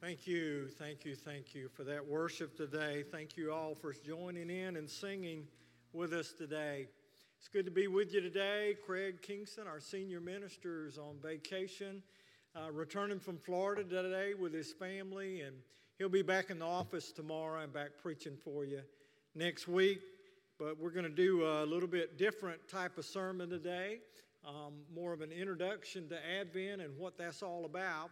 Thank 0.00 0.28
you, 0.28 0.68
thank 0.68 1.04
you, 1.04 1.16
thank 1.16 1.56
you 1.56 1.68
for 1.68 1.82
that 1.82 2.06
worship 2.06 2.56
today. 2.56 3.02
Thank 3.10 3.36
you 3.36 3.52
all 3.52 3.74
for 3.74 3.92
joining 3.92 4.48
in 4.48 4.76
and 4.76 4.88
singing 4.88 5.48
with 5.92 6.12
us 6.12 6.32
today. 6.32 6.86
It's 7.36 7.48
good 7.48 7.64
to 7.64 7.72
be 7.72 7.88
with 7.88 8.14
you 8.14 8.20
today. 8.20 8.76
Craig 8.86 9.22
Kingston, 9.22 9.66
our 9.66 9.80
senior 9.80 10.20
minister, 10.20 10.86
is 10.86 10.98
on 10.98 11.16
vacation, 11.20 12.00
uh, 12.54 12.70
returning 12.70 13.18
from 13.18 13.38
Florida 13.38 13.82
today 13.82 14.34
with 14.34 14.54
his 14.54 14.72
family, 14.72 15.40
and 15.40 15.56
he'll 15.98 16.08
be 16.08 16.22
back 16.22 16.50
in 16.50 16.60
the 16.60 16.64
office 16.64 17.10
tomorrow 17.10 17.62
and 17.62 17.72
back 17.72 17.90
preaching 18.00 18.36
for 18.36 18.64
you 18.64 18.82
next 19.34 19.66
week. 19.66 19.98
But 20.60 20.78
we're 20.78 20.92
going 20.92 21.06
to 21.06 21.10
do 21.10 21.44
a 21.44 21.66
little 21.66 21.88
bit 21.88 22.16
different 22.16 22.68
type 22.68 22.98
of 22.98 23.04
sermon 23.04 23.50
today, 23.50 23.98
um, 24.46 24.74
more 24.94 25.12
of 25.12 25.22
an 25.22 25.32
introduction 25.32 26.08
to 26.10 26.18
Advent 26.40 26.82
and 26.82 26.96
what 26.96 27.18
that's 27.18 27.42
all 27.42 27.64
about. 27.64 28.10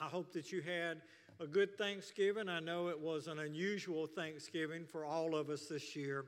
I 0.00 0.06
hope 0.06 0.32
that 0.32 0.52
you 0.52 0.60
had 0.60 1.02
a 1.40 1.46
good 1.46 1.76
Thanksgiving. 1.76 2.48
I 2.48 2.60
know 2.60 2.88
it 2.88 2.98
was 2.98 3.26
an 3.26 3.38
unusual 3.40 4.06
Thanksgiving 4.06 4.84
for 4.84 5.04
all 5.04 5.34
of 5.34 5.50
us 5.50 5.66
this 5.66 5.96
year, 5.96 6.24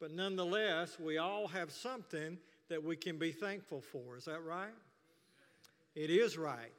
but 0.00 0.10
nonetheless, 0.10 0.98
we 1.00 1.18
all 1.18 1.48
have 1.48 1.70
something 1.70 2.38
that 2.68 2.82
we 2.82 2.96
can 2.96 3.18
be 3.18 3.32
thankful 3.32 3.80
for. 3.80 4.16
Is 4.16 4.24
that 4.24 4.42
right? 4.44 4.74
It 5.94 6.10
is 6.10 6.36
right. 6.36 6.72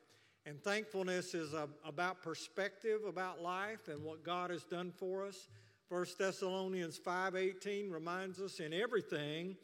And 0.46 0.62
thankfulness 0.64 1.34
is 1.34 1.54
a, 1.54 1.68
about 1.84 2.22
perspective 2.22 3.02
about 3.08 3.42
life 3.42 3.90
and 3.90 4.04
what 4.04 4.24
God 4.24 4.50
has 4.50 4.64
done 4.64 4.92
for 4.92 5.26
us. 5.26 5.48
1 5.90 6.06
Thessalonians 6.20 7.00
5:18 7.00 7.92
reminds 7.92 8.40
us 8.40 8.60
in 8.60 8.74
everything 8.74 9.58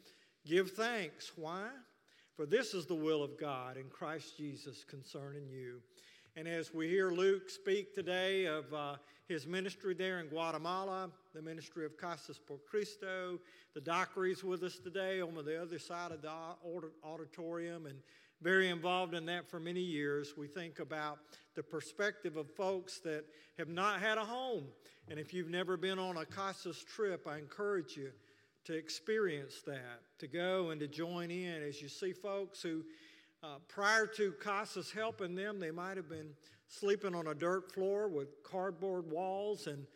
give 0.44 0.72
thanks. 0.72 1.32
Why? 1.36 1.68
For 2.34 2.46
this 2.46 2.74
is 2.74 2.86
the 2.86 2.94
will 2.94 3.22
of 3.22 3.38
God 3.38 3.76
in 3.76 3.88
Christ 3.88 4.36
Jesus 4.36 4.84
concerning 4.84 5.48
you. 5.48 5.80
And 6.36 6.48
as 6.48 6.74
we 6.74 6.88
hear 6.88 7.12
Luke 7.12 7.48
speak 7.48 7.94
today 7.94 8.46
of 8.46 8.74
uh, 8.74 8.96
his 9.28 9.46
ministry 9.46 9.94
there 9.94 10.18
in 10.18 10.26
Guatemala, 10.26 11.08
the 11.32 11.40
ministry 11.40 11.86
of 11.86 11.96
Casas 11.96 12.40
por 12.40 12.58
Cristo, 12.68 13.38
the 13.72 13.80
Dockery's 13.80 14.42
with 14.42 14.64
us 14.64 14.80
today 14.80 15.20
on 15.20 15.36
the 15.36 15.62
other 15.62 15.78
side 15.78 16.10
of 16.10 16.22
the 16.22 16.32
auditorium 17.04 17.86
and 17.86 18.00
very 18.42 18.68
involved 18.68 19.14
in 19.14 19.24
that 19.26 19.48
for 19.48 19.60
many 19.60 19.80
years. 19.80 20.34
We 20.36 20.48
think 20.48 20.80
about 20.80 21.20
the 21.54 21.62
perspective 21.62 22.36
of 22.36 22.50
folks 22.50 22.98
that 23.04 23.26
have 23.56 23.68
not 23.68 24.00
had 24.00 24.18
a 24.18 24.24
home. 24.24 24.64
And 25.08 25.20
if 25.20 25.32
you've 25.32 25.50
never 25.50 25.76
been 25.76 26.00
on 26.00 26.16
a 26.16 26.26
Casas 26.26 26.82
trip, 26.82 27.28
I 27.28 27.38
encourage 27.38 27.96
you 27.96 28.10
to 28.64 28.74
experience 28.74 29.62
that, 29.66 30.00
to 30.18 30.26
go 30.26 30.70
and 30.70 30.80
to 30.80 30.88
join 30.88 31.30
in 31.30 31.62
as 31.62 31.80
you 31.80 31.88
see 31.88 32.12
folks 32.12 32.60
who 32.60 32.82
uh, 33.44 33.58
prior 33.68 34.06
to 34.06 34.32
Casas 34.32 34.90
helping 34.90 35.34
them, 35.34 35.58
they 35.58 35.70
might 35.70 35.96
have 35.96 36.08
been 36.08 36.30
sleeping 36.66 37.14
on 37.14 37.26
a 37.26 37.34
dirt 37.34 37.70
floor 37.72 38.08
with 38.08 38.42
cardboard 38.42 39.10
walls 39.10 39.66
and 39.66 39.86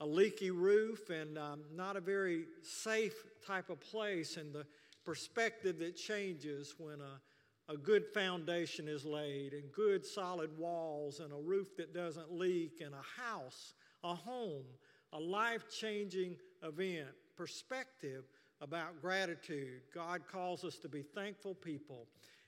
a 0.00 0.06
leaky 0.06 0.50
roof 0.50 1.10
and 1.10 1.36
um, 1.38 1.60
not 1.74 1.96
a 1.96 2.00
very 2.00 2.46
safe 2.62 3.14
type 3.46 3.68
of 3.68 3.80
place. 3.80 4.36
And 4.36 4.54
the 4.54 4.66
perspective 5.04 5.78
that 5.80 5.96
changes 5.96 6.74
when 6.78 6.98
a, 7.00 7.72
a 7.72 7.76
good 7.76 8.04
foundation 8.14 8.88
is 8.88 9.04
laid 9.04 9.52
and 9.52 9.70
good 9.72 10.04
solid 10.04 10.56
walls 10.58 11.20
and 11.20 11.32
a 11.32 11.36
roof 11.36 11.76
that 11.76 11.92
doesn't 11.92 12.32
leak 12.32 12.80
and 12.80 12.94
a 12.94 13.22
house, 13.22 13.74
a 14.02 14.14
home, 14.14 14.64
a 15.12 15.20
life 15.20 15.64
changing 15.68 16.36
event. 16.62 17.08
Perspective 17.36 18.24
about 18.60 19.00
gratitude. 19.02 19.82
God 19.94 20.22
calls 20.30 20.64
us 20.64 20.78
to 20.78 20.88
be 20.88 21.02
thankful 21.02 21.54
people. 21.54 22.06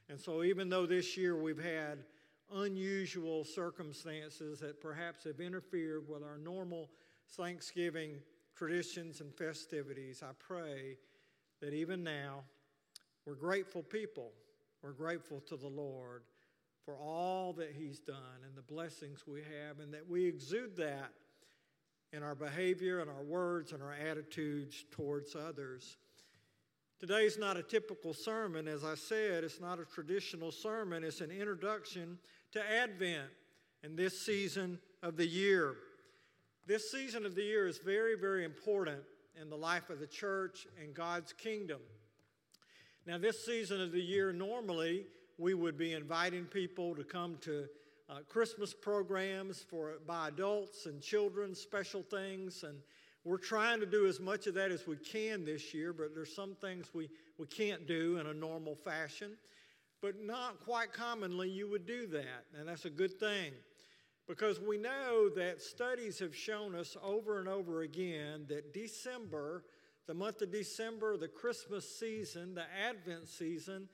And 0.09 0.21
so, 0.21 0.43
even 0.43 0.69
though 0.69 0.87
this 0.87 1.17
year 1.17 1.37
we've 1.37 1.63
had 1.63 2.05
unusual 2.55 3.45
circumstances 3.45 4.61
that 4.61 4.81
perhaps 4.81 5.25
have 5.25 5.41
interfered 5.41 6.09
with 6.09 6.23
our 6.23 6.39
normal 6.39 6.91
Thanksgiving 7.31 8.21
traditions 8.55 9.21
and 9.21 9.35
festivities, 9.35 10.23
I 10.23 10.33
pray 10.39 10.97
that 11.61 11.75
even 11.75 12.05
now 12.05 12.45
we're 13.25 13.35
grateful 13.35 13.83
people. 13.83 14.33
We're 14.83 14.93
grateful 14.93 15.41
to 15.49 15.57
the 15.57 15.67
Lord 15.67 16.23
for 16.85 16.97
all 16.97 17.53
that 17.55 17.73
He's 17.77 17.99
done 17.99 18.45
and 18.47 18.57
the 18.57 18.63
blessings 18.63 19.27
we 19.27 19.41
have, 19.41 19.81
and 19.81 19.93
that 19.93 20.09
we 20.09 20.25
exude 20.25 20.77
that 20.77 21.11
in 22.13 22.23
our 22.23 22.37
behavior 22.37 23.01
and 23.01 23.11
our 23.11 23.23
words 23.23 23.73
and 23.73 23.83
our 23.83 23.93
attitudes 23.93 24.85
towards 24.93 25.35
others. 25.35 25.97
Today's 26.99 27.37
not 27.37 27.59
a 27.59 27.63
typical 27.63 28.15
sermon. 28.15 28.67
As 28.67 28.83
I 28.83 28.95
said, 28.95 29.45
it's 29.45 29.61
not 29.61 29.79
a 29.79 29.85
traditional 29.85 30.51
sermon, 30.51 31.05
it's 31.05 31.21
an 31.21 31.31
introduction 31.31 32.19
to 32.53 32.73
Advent 32.73 33.29
and 33.83 33.99
this 33.99 34.25
season 34.25 34.79
of 35.03 35.19
the 35.19 35.27
year. 35.27 35.77
This 36.67 36.91
season 36.91 37.27
of 37.27 37.35
the 37.35 37.43
year 37.43 37.67
is 37.67 37.79
very, 37.79 38.17
very 38.17 38.45
important 38.45 39.01
in 39.41 39.51
the 39.51 39.57
life 39.57 39.91
of 39.91 40.01
the 40.01 40.07
church 40.07 40.67
and 40.83 40.95
God's 40.95 41.35
kingdom. 41.35 41.81
Now, 43.07 43.19
this 43.19 43.45
season 43.45 43.83
of 43.83 43.93
the 43.93 44.01
year, 44.01 44.33
normally 44.33 45.05
we 45.37 45.53
would 45.53 45.77
be 45.77 45.93
inviting 45.93 46.47
people 46.47 46.95
to 46.95 47.05
come 47.05 47.37
to 47.43 47.67
uh, 48.09 48.21
Christmas 48.27 48.73
programs 48.73 49.65
for 49.69 49.97
by 50.07 50.29
adults 50.29 50.87
and 50.87 51.03
children, 51.03 51.55
special 51.55 52.03
things, 52.03 52.63
and 52.63 52.79
we're 53.27 53.39
trying 53.39 53.81
to 53.81 53.87
do 53.87 54.07
as 54.07 54.21
much 54.21 54.47
of 54.47 54.55
that 54.55 54.71
as 54.71 54.87
we 54.87 54.95
can 54.95 55.45
this 55.45 55.75
year, 55.75 55.93
but 55.93 56.15
there's 56.15 56.33
some 56.33 56.55
things 56.55 56.95
we, 56.95 57.11
we 57.39 57.47
can't 57.47 57.85
do 57.85 58.19
in 58.19 58.27
a 58.27 58.33
normal 58.33 58.77
fashion. 58.77 59.33
But 60.01 60.23
not 60.23 60.61
quite 60.61 60.93
commonly 60.93 61.51
you 61.51 61.69
would 61.69 61.87
do 61.87 62.07
that, 62.07 62.45
and 62.57 62.69
that's 62.69 62.85
a 62.85 62.91
good 62.91 63.19
thing. 63.19 63.53
Because 64.29 64.61
we 64.61 64.79
know 64.79 65.29
that 65.35 65.61
studies 65.61 66.21
have 66.21 66.37
shown 66.37 66.77
us 66.77 66.97
over 67.03 67.41
and 67.41 67.49
over 67.49 67.83
again 67.83 68.47
that 68.49 68.73
December, 68.73 69.65
the 70.07 70.15
month 70.15 70.41
of 70.41 70.53
December, 70.53 71.17
the 71.17 71.27
Christmas 71.27 71.99
season, 71.99 72.55
the 72.55 72.65
Advent 72.89 73.27
season, 73.27 73.89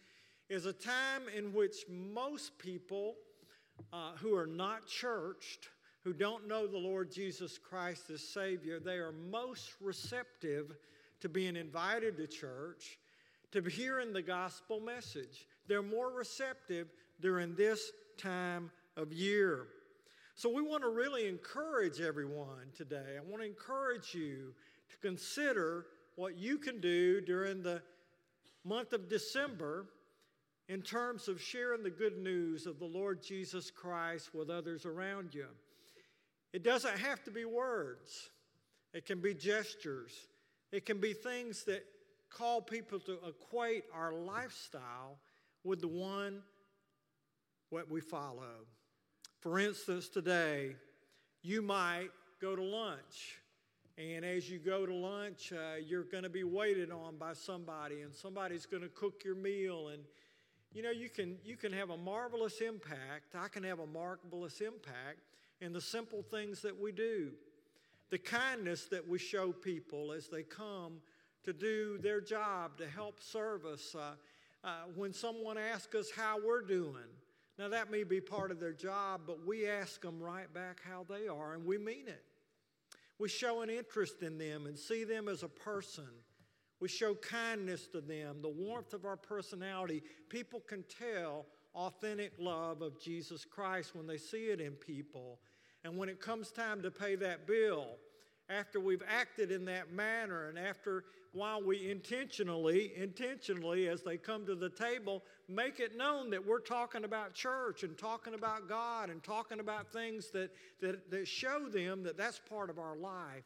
is 0.51 0.67
a 0.67 0.75
time 0.75 1.23
in 1.35 1.55
which 1.55 1.85
most 1.89 2.59
people 2.59 3.15
uh, 3.95 4.13
who 4.17 4.35
are 4.37 4.47
not 4.47 4.87
churched 4.87 5.69
who 6.05 6.13
don't 6.13 6.49
know 6.49 6.67
the 6.67 6.79
Lord 6.79 7.11
Jesus 7.11 7.59
Christ 7.59 8.11
as 8.11 8.23
Savior, 8.23 8.81
they 8.81 8.97
are 8.97 9.13
most 9.13 9.75
receptive 9.81 10.77
to 11.21 11.29
being 11.29 11.55
invited 11.55 12.17
to 12.17 12.27
church, 12.27 12.99
to 13.53 13.63
hearing 13.63 14.13
the 14.13 14.23
gospel 14.23 14.81
message. 14.81 15.47
They're 15.69 15.83
more 15.83 16.11
receptive 16.11 16.89
during 17.21 17.55
this 17.55 17.93
time 18.19 18.71
of 18.97 19.13
year. 19.13 19.69
So, 20.35 20.49
we 20.49 20.63
want 20.63 20.83
to 20.83 20.89
really 20.89 21.29
encourage 21.29 22.01
everyone 22.01 22.73
today. 22.75 23.17
I 23.19 23.21
want 23.21 23.43
to 23.43 23.49
encourage 23.49 24.15
you 24.15 24.55
to 24.91 24.97
consider 24.97 25.87
what 26.17 26.37
you 26.37 26.59
can 26.59 26.81
do 26.81 27.21
during 27.21 27.63
the 27.63 27.83
month 28.65 28.93
of 28.93 29.09
December 29.09 29.87
in 30.69 30.83
terms 30.83 31.29
of 31.29 31.41
sharing 31.41 31.83
the 31.83 31.91
good 31.91 32.17
news 32.19 32.67
of 32.67 32.79
the 32.79 32.87
Lord 32.87 33.23
Jesus 33.23 33.71
Christ 33.71 34.35
with 34.35 34.51
others 34.51 34.87
around 34.87 35.35
you. 35.35 35.47
It 36.53 36.63
doesn't 36.63 36.99
have 36.99 37.25
to 37.25 37.31
be 37.31 37.45
words, 37.45 38.31
it 38.93 39.07
can 39.07 39.21
be 39.21 39.35
gestures, 39.35 40.13
it 40.71 40.85
can 40.85 40.99
be 40.99 41.13
things 41.13 41.65
that 41.65 41.85
call 42.31 42.61
people 42.61 42.99
to 43.01 43.19
equate 43.27 43.85
our 43.95 44.13
lifestyle 44.13 45.19
with 45.65 45.81
the 45.81 45.89
one 45.89 46.43
what 47.71 47.91
we 47.91 48.01
follow. 48.01 48.67
For 49.41 49.59
instance, 49.59 50.09
today, 50.09 50.77
you 51.43 51.63
might 51.63 52.11
go 52.41 52.55
to 52.55 52.63
lunch. 52.63 53.39
And 53.99 54.25
as 54.25 54.49
you 54.49 54.59
go 54.59 54.87
to 54.87 54.95
lunch, 54.95 55.53
uh, 55.53 55.77
you're 55.77 56.05
going 56.05 56.23
to 56.23 56.31
be 56.31 56.45
waited 56.45 56.91
on 56.91 57.17
by 57.17 57.35
somebody, 57.35 58.01
and 58.01 58.15
somebody's 58.15 58.65
going 58.65 58.83
to 58.83 58.89
cook 58.89 59.23
your 59.25 59.35
meal. 59.35 59.89
And 59.89 60.03
you 60.73 60.83
know, 60.83 60.91
you 60.91 61.11
can 61.11 61.37
you 61.45 61.57
can 61.57 61.73
have 61.73 61.91
a 61.91 61.97
marvelous 61.97 62.61
impact. 62.61 63.35
I 63.39 63.49
can 63.49 63.63
have 63.65 63.81
a 63.81 63.87
marvelous 63.87 64.61
impact 64.61 65.21
in 65.63 65.73
the 65.73 65.81
simple 65.81 66.23
things 66.23 66.61
that 66.63 66.79
we 66.79 66.91
do, 66.91 67.31
the 68.11 68.19
kindness 68.19 68.87
that 68.87 69.09
we 69.09 69.19
show 69.19 69.53
people 69.53 70.13
as 70.13 70.29
they 70.29 70.43
come 70.43 70.95
to 71.45 71.53
do 71.53 71.99
their 71.99 72.21
job 72.21 72.77
to 72.77 72.89
help 72.89 73.21
serve 73.21 73.65
us. 73.65 73.95
Uh, 73.95 74.15
uh, 74.65 74.83
when 74.95 75.13
someone 75.13 75.57
asks 75.57 75.95
us 75.95 76.11
how 76.15 76.39
we're 76.45 76.63
doing, 76.63 77.09
now 77.59 77.69
that 77.69 77.91
may 77.91 78.03
be 78.03 78.21
part 78.21 78.51
of 78.51 78.59
their 78.59 78.73
job, 78.73 79.23
but 79.27 79.47
we 79.47 79.69
ask 79.69 80.03
them 80.03 80.21
right 80.21 80.53
back 80.53 80.81
how 80.85 81.07
they 81.09 81.29
are, 81.29 81.55
and 81.55 81.65
we 81.65 81.79
mean 81.79 82.09
it. 82.09 82.25
We 83.19 83.29
show 83.29 83.63
an 83.63 83.71
interest 83.71 84.23
in 84.23 84.39
them 84.39 84.67
and 84.67 84.77
see 84.77 85.05
them 85.05 85.29
as 85.29 85.45
a 85.45 85.49
person. 85.49 86.09
We 86.81 86.89
show 86.89 87.15
kindness 87.15 87.87
to 87.89 88.01
them, 88.01 88.43
the 88.43 88.49
warmth 88.49 88.95
of 88.95 89.05
our 89.05 89.17
personality. 89.17 90.03
People 90.29 90.61
can 90.61 90.85
tell 90.99 91.47
authentic 91.75 92.33
love 92.39 92.83
of 92.83 93.01
Jesus 93.01 93.45
Christ 93.45 93.95
when 93.95 94.07
they 94.07 94.19
see 94.19 94.47
it 94.47 94.61
in 94.61 94.73
people. 94.73 95.39
And 95.85 95.97
when 95.97 96.09
it 96.09 96.21
comes 96.21 96.51
time 96.51 96.83
to 96.83 96.91
pay 96.91 97.17
that 97.17 97.47
bill, 97.47 97.87
after 98.49 98.81
we've 98.81 99.03
acted 99.09 99.51
in 99.51 99.65
that 99.67 99.93
manner 99.93 100.49
and 100.49 100.59
after 100.59 101.05
while 101.33 101.63
we 101.63 101.91
intentionally, 101.91 102.93
intentionally, 102.95 103.89
as 103.89 104.03
they 104.03 104.19
come 104.19 104.45
to 104.45 104.55
the 104.55 104.69
table, 104.69 105.23
make 105.49 105.81
it 105.81 105.97
known 105.97 106.29
that 106.31 106.47
we're 106.47 106.61
talking 106.61 107.05
about 107.05 107.33
church 107.33 107.85
and 107.85 107.97
talking 107.97 108.35
about 108.35 108.69
God 108.69 109.09
and 109.09 109.23
talking 109.23 109.59
about 109.59 109.91
things 109.93 110.31
that, 110.31 110.51
that, 110.81 111.11
that 111.11 111.27
show 111.27 111.69
them 111.69 112.03
that 112.03 112.19
that's 112.19 112.39
part 112.39 112.69
of 112.69 112.79
our 112.79 112.97
life. 112.97 113.45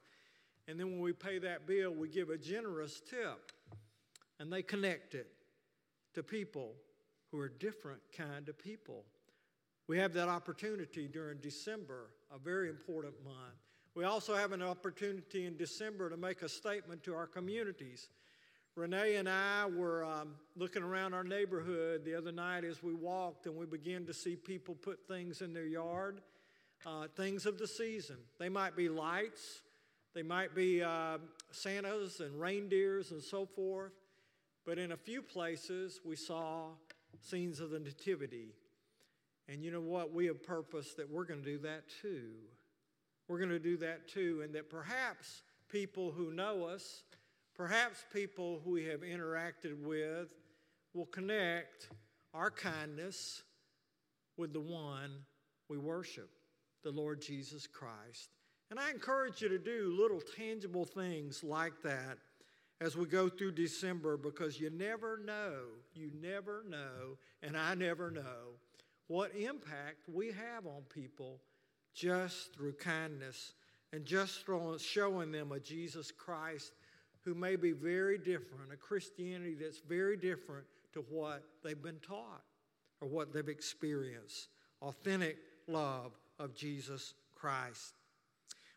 And 0.66 0.80
then 0.80 0.90
when 0.90 1.00
we 1.00 1.12
pay 1.12 1.38
that 1.38 1.66
bill, 1.66 1.92
we 1.92 2.08
give 2.08 2.30
a 2.30 2.36
generous 2.36 3.00
tip. 3.08 3.52
And 4.40 4.52
they 4.52 4.62
connect 4.62 5.14
it 5.14 5.28
to 6.14 6.24
people 6.24 6.72
who 7.30 7.38
are 7.38 7.48
different 7.48 8.00
kind 8.16 8.48
of 8.48 8.58
people. 8.58 9.04
We 9.88 9.98
have 9.98 10.12
that 10.14 10.28
opportunity 10.28 11.06
during 11.06 11.38
December, 11.38 12.10
a 12.34 12.38
very 12.38 12.68
important 12.68 13.14
month. 13.24 13.54
We 13.94 14.04
also 14.04 14.34
have 14.34 14.52
an 14.52 14.62
opportunity 14.62 15.46
in 15.46 15.56
December 15.56 16.10
to 16.10 16.16
make 16.16 16.42
a 16.42 16.48
statement 16.48 17.04
to 17.04 17.14
our 17.14 17.26
communities. 17.26 18.08
Renee 18.74 19.14
and 19.16 19.28
I 19.28 19.64
were 19.66 20.04
um, 20.04 20.34
looking 20.56 20.82
around 20.82 21.14
our 21.14 21.24
neighborhood 21.24 22.04
the 22.04 22.14
other 22.14 22.32
night 22.32 22.64
as 22.64 22.82
we 22.82 22.94
walked, 22.94 23.46
and 23.46 23.56
we 23.56 23.64
began 23.64 24.04
to 24.06 24.12
see 24.12 24.36
people 24.36 24.74
put 24.74 25.06
things 25.06 25.40
in 25.40 25.54
their 25.54 25.66
yard, 25.66 26.20
uh, 26.84 27.06
things 27.16 27.46
of 27.46 27.56
the 27.56 27.66
season. 27.66 28.16
They 28.38 28.48
might 28.48 28.76
be 28.76 28.88
lights, 28.88 29.62
they 30.14 30.22
might 30.22 30.54
be 30.54 30.82
uh, 30.82 31.18
Santas 31.52 32.20
and 32.20 32.38
reindeers 32.40 33.12
and 33.12 33.22
so 33.22 33.46
forth. 33.46 33.92
But 34.66 34.78
in 34.78 34.92
a 34.92 34.96
few 34.96 35.22
places, 35.22 36.00
we 36.04 36.16
saw 36.16 36.70
scenes 37.22 37.60
of 37.60 37.70
the 37.70 37.78
Nativity. 37.78 38.48
And 39.48 39.62
you 39.62 39.70
know 39.70 39.80
what? 39.80 40.12
We 40.12 40.26
have 40.26 40.42
purpose 40.42 40.94
that 40.94 41.10
we're 41.10 41.24
going 41.24 41.42
to 41.42 41.50
do 41.50 41.58
that 41.58 41.84
too. 42.02 42.30
We're 43.28 43.38
going 43.38 43.50
to 43.50 43.58
do 43.58 43.76
that 43.78 44.08
too, 44.08 44.42
and 44.44 44.54
that 44.54 44.70
perhaps 44.70 45.42
people 45.68 46.12
who 46.12 46.32
know 46.32 46.64
us, 46.64 47.02
perhaps 47.54 48.04
people 48.12 48.60
who 48.64 48.72
we 48.72 48.84
have 48.84 49.00
interacted 49.00 49.80
with, 49.82 50.28
will 50.94 51.06
connect 51.06 51.88
our 52.34 52.50
kindness 52.50 53.42
with 54.36 54.52
the 54.52 54.60
one 54.60 55.10
we 55.68 55.78
worship, 55.78 56.30
the 56.84 56.90
Lord 56.90 57.20
Jesus 57.20 57.66
Christ. 57.66 58.30
And 58.70 58.78
I 58.78 58.90
encourage 58.90 59.42
you 59.42 59.48
to 59.48 59.58
do 59.58 59.96
little 59.98 60.20
tangible 60.36 60.84
things 60.84 61.42
like 61.42 61.82
that 61.82 62.18
as 62.80 62.96
we 62.96 63.06
go 63.06 63.28
through 63.28 63.52
December 63.52 64.16
because 64.16 64.60
you 64.60 64.70
never 64.70 65.18
know, 65.24 65.60
you 65.94 66.10
never 66.20 66.64
know, 66.68 67.16
and 67.42 67.56
I 67.56 67.74
never 67.74 68.10
know 68.10 68.58
what 69.08 69.34
impact 69.34 70.08
we 70.12 70.28
have 70.28 70.66
on 70.66 70.82
people 70.92 71.40
just 71.94 72.54
through 72.54 72.72
kindness 72.74 73.54
and 73.92 74.04
just 74.04 74.44
showing 74.78 75.32
them 75.32 75.52
a 75.52 75.60
Jesus 75.60 76.10
Christ 76.10 76.72
who 77.24 77.34
may 77.34 77.56
be 77.56 77.72
very 77.72 78.18
different, 78.18 78.72
a 78.72 78.76
Christianity 78.76 79.56
that's 79.60 79.78
very 79.78 80.16
different 80.16 80.66
to 80.92 81.04
what 81.10 81.42
they've 81.64 81.82
been 81.82 82.00
taught 82.00 82.42
or 83.00 83.08
what 83.08 83.32
they've 83.32 83.48
experienced. 83.48 84.48
Authentic 84.82 85.38
love 85.68 86.12
of 86.38 86.54
Jesus 86.54 87.14
Christ. 87.34 87.94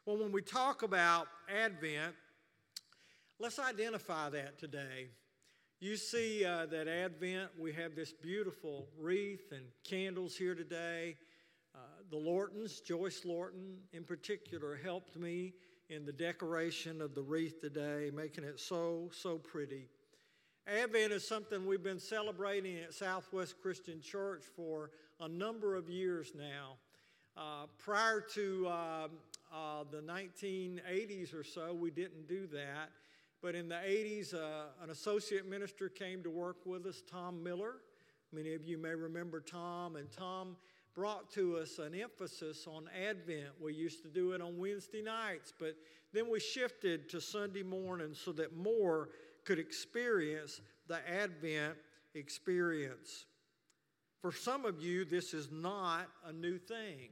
Well, 0.06 0.18
when 0.18 0.32
we 0.32 0.42
talk 0.42 0.84
about 0.84 1.28
Advent, 1.54 2.16
let's 3.40 3.60
identify 3.60 4.30
that 4.30 4.58
today. 4.58 5.10
You 5.81 5.96
see 5.96 6.44
uh, 6.44 6.66
that 6.66 6.90
Advent, 6.90 7.52
we 7.58 7.72
have 7.72 7.96
this 7.96 8.12
beautiful 8.12 8.90
wreath 9.00 9.54
and 9.54 9.64
candles 9.86 10.36
here 10.36 10.54
today. 10.54 11.16
Uh, 11.74 11.78
the 12.12 12.18
Lortons, 12.18 12.81
Joyce 12.81 13.24
Lorton 13.24 13.78
in 13.94 14.04
particular, 14.04 14.76
helped 14.76 15.16
me 15.16 15.54
in 15.90 16.06
the 16.06 16.12
decoration 16.12 17.02
of 17.02 17.16
the 17.16 17.22
wreath 17.22 17.62
today, 17.62 18.12
making 18.14 18.44
it 18.44 18.60
so, 18.60 19.10
so 19.14 19.38
pretty. 19.38 19.88
Advent 20.68 21.14
is 21.14 21.26
something 21.26 21.66
we've 21.66 21.82
been 21.82 21.98
celebrating 21.98 22.78
at 22.80 22.94
Southwest 22.94 23.56
Christian 23.62 24.02
Church 24.02 24.44
for 24.58 24.92
a 25.22 25.30
number 25.30 25.75
of 25.75 25.90
years 25.90 26.34
now. 26.36 26.74
Uh, 27.38 27.68
prior 27.78 28.20
to 28.34 28.68
uh, 28.68 29.08
uh, 29.54 29.86
the 29.90 30.02
1980s 30.02 31.34
or 31.34 31.46
so, 31.46 31.74
we 31.74 31.90
didn't 31.90 32.28
do 32.28 32.48
that. 32.48 32.90
But 33.41 33.56
in 33.56 33.69
the 33.69 33.75
80s, 33.75 34.33
uh, 34.33 34.83
an 34.83 34.89
associate 34.89 35.50
minister 35.50 35.88
came 35.88 36.24
to 36.24 36.30
work 36.30 36.65
with 36.65 36.86
us, 36.86 37.01
Tom 37.09 37.41
Miller. 37.41 37.75
Many 38.33 38.53
of 38.53 38.65
you 38.65 38.77
may 38.77 38.94
remember 38.94 39.39
Tom, 39.39 39.95
and 39.95 40.12
Tom 40.12 40.57
brought 40.94 41.31
to 41.31 41.57
us 41.57 41.80
an 41.80 41.95
emphasis 41.95 42.68
on 42.68 42.89
Advent. 43.07 43.53
We 43.62 43.74
used 43.74 44.03
to 44.03 44.09
do 44.09 44.33
it 44.33 44.41
on 44.41 44.57
Wednesday 44.57 45.01
nights, 45.01 45.53
but 45.57 45.75
then 46.12 46.30
we 46.30 46.39
shifted 46.41 47.07
to 47.09 47.21
Sunday 47.21 47.63
morning 47.63 48.13
so 48.13 48.33
that 48.33 48.57
more 48.57 49.09
could 49.45 49.59
experience 49.59 50.59
the 50.88 51.00
Advent 51.09 51.77
experience. 52.15 53.25
For 54.21 54.33
some 54.33 54.65
of 54.65 54.81
you, 54.81 55.06
this 55.06 55.33
is 55.33 55.50
not 55.50 56.07
a 56.25 56.33
new 56.33 56.57
thing. 56.57 57.09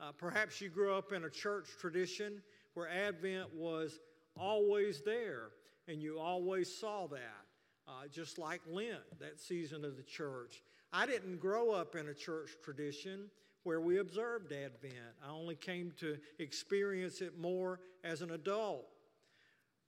Uh, 0.00 0.10
perhaps 0.10 0.60
you 0.60 0.68
grew 0.68 0.92
up 0.92 1.12
in 1.12 1.24
a 1.24 1.30
church 1.30 1.68
tradition 1.78 2.42
where 2.74 2.88
Advent 2.88 3.54
was 3.54 4.00
always 4.36 5.02
there 5.02 5.50
and 5.88 6.02
you 6.02 6.18
always 6.18 6.74
saw 6.74 7.06
that, 7.08 7.44
uh, 7.86 8.06
just 8.10 8.38
like 8.38 8.60
Lent, 8.66 9.18
that 9.20 9.38
season 9.38 9.84
of 9.84 9.96
the 9.96 10.02
church. 10.02 10.62
I 10.92 11.06
didn't 11.06 11.40
grow 11.40 11.70
up 11.70 11.96
in 11.96 12.08
a 12.08 12.14
church 12.14 12.50
tradition 12.62 13.30
where 13.64 13.80
we 13.80 13.98
observed 13.98 14.52
Advent. 14.52 14.94
I 15.26 15.30
only 15.30 15.56
came 15.56 15.92
to 15.98 16.18
experience 16.38 17.20
it 17.20 17.38
more 17.38 17.80
as 18.02 18.22
an 18.22 18.30
adult. 18.30 18.86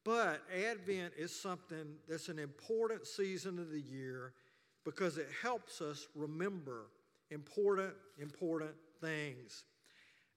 But 0.04 0.43
Advent 0.70 1.14
is 1.16 1.34
something 1.34 1.96
that's 2.08 2.28
an 2.28 2.38
important 2.38 3.06
season 3.06 3.58
of 3.58 3.70
the 3.70 3.81
year 3.81 4.32
because 4.84 5.19
it 5.19 5.28
helps 5.42 5.81
us 5.81 6.06
remember 6.14 6.87
important, 7.31 7.92
important 8.19 8.75
things. 9.00 9.64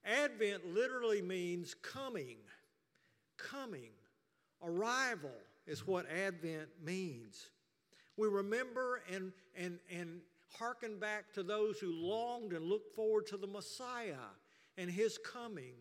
Advent 0.03 0.73
literally 0.73 1.21
means 1.21 1.75
coming, 1.75 2.37
coming, 3.37 3.91
arrival 4.63 5.31
is 5.67 5.85
what 5.85 6.05
Advent 6.09 6.69
means. 6.83 7.49
We 8.17 8.27
remember 8.27 9.01
and, 9.11 9.31
and, 9.57 9.79
and 9.91 10.21
hearken 10.57 10.99
back 10.99 11.31
to 11.33 11.43
those 11.43 11.79
who 11.79 11.91
longed 11.91 12.53
and 12.53 12.65
looked 12.65 12.95
forward 12.95 13.27
to 13.27 13.37
the 13.37 13.47
Messiah 13.47 14.27
and 14.77 14.89
his 14.89 15.17
coming. 15.17 15.73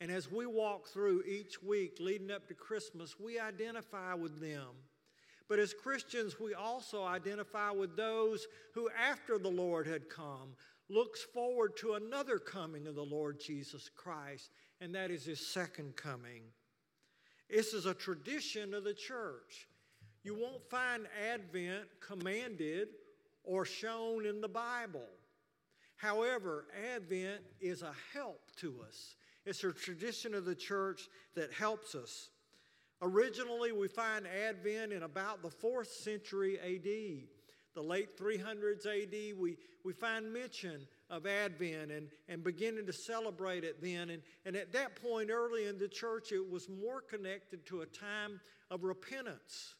And 0.00 0.10
as 0.10 0.30
we 0.30 0.46
walk 0.46 0.88
through 0.88 1.22
each 1.26 1.62
week 1.62 1.98
leading 2.00 2.30
up 2.30 2.48
to 2.48 2.54
Christmas, 2.54 3.18
we 3.18 3.38
identify 3.38 4.14
with 4.14 4.40
them. 4.40 4.68
But 5.48 5.58
as 5.58 5.72
Christians, 5.72 6.40
we 6.40 6.54
also 6.54 7.04
identify 7.04 7.70
with 7.70 7.96
those 7.96 8.46
who, 8.74 8.90
after 8.90 9.38
the 9.38 9.48
Lord 9.48 9.86
had 9.86 10.08
come, 10.08 10.56
looks 10.88 11.22
forward 11.22 11.76
to 11.78 11.94
another 11.94 12.38
coming 12.38 12.86
of 12.86 12.94
the 12.94 13.04
Lord 13.04 13.40
Jesus 13.40 13.88
Christ, 13.88 14.50
and 14.80 14.94
that 14.94 15.10
is 15.10 15.24
his 15.24 15.44
second 15.46 15.96
coming. 15.96 16.42
This 17.48 17.72
is 17.72 17.86
a 17.86 17.94
tradition 17.94 18.74
of 18.74 18.84
the 18.84 18.94
church. 18.94 19.68
You 20.22 20.34
won't 20.34 20.68
find 20.68 21.06
Advent 21.32 21.84
commanded 22.00 22.88
or 23.44 23.64
shown 23.64 24.26
in 24.26 24.40
the 24.40 24.48
Bible. 24.48 25.06
However, 25.96 26.66
Advent 26.94 27.42
is 27.60 27.82
a 27.82 27.94
help 28.12 28.50
to 28.56 28.82
us. 28.86 29.14
It's 29.44 29.62
a 29.62 29.72
tradition 29.72 30.34
of 30.34 30.44
the 30.44 30.54
church 30.54 31.08
that 31.36 31.52
helps 31.52 31.94
us. 31.94 32.30
Originally, 33.00 33.72
we 33.72 33.88
find 33.88 34.26
Advent 34.26 34.92
in 34.92 35.04
about 35.04 35.42
the 35.42 35.50
fourth 35.50 35.88
century 35.88 36.58
AD. 36.58 37.28
The 37.74 37.82
late 37.82 38.18
300s 38.18 38.86
AD, 38.86 39.38
we, 39.38 39.56
we 39.84 39.92
find 39.92 40.32
mention 40.32 40.86
of 41.10 41.26
Advent 41.26 41.90
and, 41.90 42.08
and 42.28 42.42
beginning 42.42 42.86
to 42.86 42.92
celebrate 42.92 43.64
it 43.64 43.80
then. 43.80 44.10
And, 44.10 44.22
and 44.44 44.56
at 44.56 44.72
that 44.72 45.00
point, 45.00 45.30
early 45.30 45.66
in 45.66 45.78
the 45.78 45.88
church, 45.88 46.32
it 46.32 46.50
was 46.50 46.68
more 46.68 47.00
connected 47.00 47.64
to 47.66 47.82
a 47.82 47.86
time 47.86 48.40
of 48.70 48.82
repentance 48.82 49.74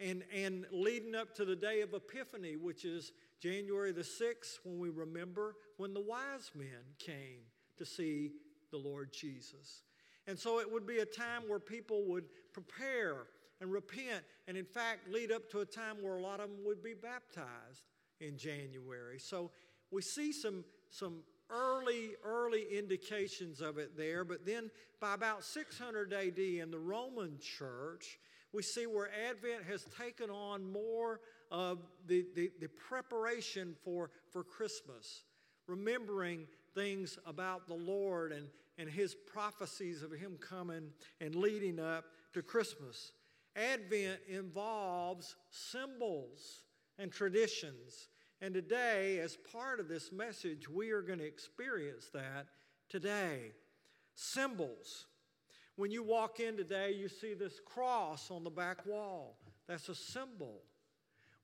and, 0.00 0.24
and 0.34 0.64
leading 0.72 1.14
up 1.14 1.34
to 1.34 1.44
the 1.44 1.54
day 1.54 1.82
of 1.82 1.92
Epiphany, 1.92 2.56
which 2.56 2.84
is 2.84 3.12
January 3.40 3.92
the 3.92 4.00
6th, 4.00 4.58
when 4.64 4.78
we 4.78 4.88
remember 4.88 5.56
when 5.76 5.92
the 5.92 6.00
wise 6.00 6.50
men 6.54 6.94
came 6.98 7.42
to 7.76 7.84
see 7.84 8.32
the 8.70 8.78
Lord 8.78 9.12
Jesus. 9.12 9.82
And 10.26 10.38
so 10.38 10.60
it 10.60 10.70
would 10.70 10.86
be 10.86 10.98
a 10.98 11.06
time 11.06 11.42
where 11.48 11.58
people 11.58 12.04
would 12.06 12.24
prepare 12.52 13.26
and 13.60 13.70
repent, 13.70 14.24
and 14.48 14.56
in 14.56 14.64
fact, 14.64 15.12
lead 15.12 15.30
up 15.30 15.50
to 15.50 15.60
a 15.60 15.66
time 15.66 15.96
where 16.00 16.16
a 16.16 16.22
lot 16.22 16.40
of 16.40 16.48
them 16.48 16.60
would 16.64 16.82
be 16.82 16.94
baptized 16.94 17.84
in 18.20 18.38
January. 18.38 19.18
So 19.18 19.50
we 19.90 20.02
see 20.02 20.32
some, 20.32 20.64
some 20.90 21.20
early, 21.50 22.10
early 22.24 22.66
indications 22.76 23.60
of 23.60 23.78
it 23.78 23.96
there, 23.96 24.24
but 24.24 24.46
then 24.46 24.70
by 25.00 25.14
about 25.14 25.44
600 25.44 26.12
AD 26.12 26.38
in 26.38 26.70
the 26.70 26.78
Roman 26.78 27.38
church, 27.38 28.18
we 28.52 28.62
see 28.62 28.86
where 28.86 29.10
Advent 29.28 29.64
has 29.68 29.84
taken 29.98 30.30
on 30.30 30.70
more 30.70 31.20
of 31.50 31.78
the, 32.06 32.26
the, 32.34 32.50
the, 32.60 32.68
preparation 32.68 33.74
for, 33.84 34.10
for 34.30 34.44
Christmas, 34.44 35.24
remembering 35.66 36.46
things 36.74 37.18
about 37.26 37.66
the 37.66 37.74
Lord 37.74 38.32
and, 38.32 38.46
and 38.78 38.88
his 38.88 39.14
prophecies 39.14 40.02
of 40.02 40.12
him 40.12 40.36
coming 40.40 40.90
and 41.20 41.34
leading 41.34 41.80
up 41.80 42.04
to 42.34 42.42
Christmas. 42.42 43.12
Advent 43.56 44.20
involves 44.28 45.36
symbols 45.50 46.64
and 46.98 47.10
traditions. 47.10 48.08
And 48.42 48.54
today, 48.54 49.18
as 49.18 49.36
part 49.36 49.80
of 49.80 49.88
this 49.88 50.10
message, 50.12 50.68
we 50.68 50.90
are 50.90 51.02
going 51.02 51.18
to 51.18 51.26
experience 51.26 52.08
that 52.14 52.46
today. 52.88 53.52
Symbols. 54.14 55.06
When 55.76 55.90
you 55.90 56.02
walk 56.02 56.40
in 56.40 56.56
today, 56.56 56.92
you 56.92 57.08
see 57.08 57.34
this 57.34 57.60
cross 57.64 58.30
on 58.30 58.44
the 58.44 58.50
back 58.50 58.86
wall. 58.86 59.36
That's 59.68 59.88
a 59.88 59.94
symbol. 59.94 60.62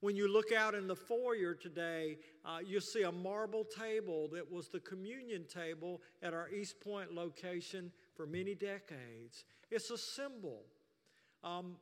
When 0.00 0.14
you 0.14 0.30
look 0.30 0.52
out 0.52 0.74
in 0.74 0.86
the 0.86 0.96
foyer 0.96 1.54
today, 1.54 2.18
uh, 2.44 2.58
you 2.64 2.80
see 2.80 3.02
a 3.02 3.12
marble 3.12 3.64
table 3.64 4.28
that 4.28 4.50
was 4.50 4.68
the 4.68 4.80
communion 4.80 5.46
table 5.46 6.02
at 6.22 6.34
our 6.34 6.50
East 6.50 6.80
Point 6.80 7.14
location 7.14 7.90
for 8.14 8.26
many 8.26 8.54
decades. 8.54 9.44
It's 9.70 9.90
a 9.90 9.98
symbol. 9.98 10.64
Um, 11.42 11.76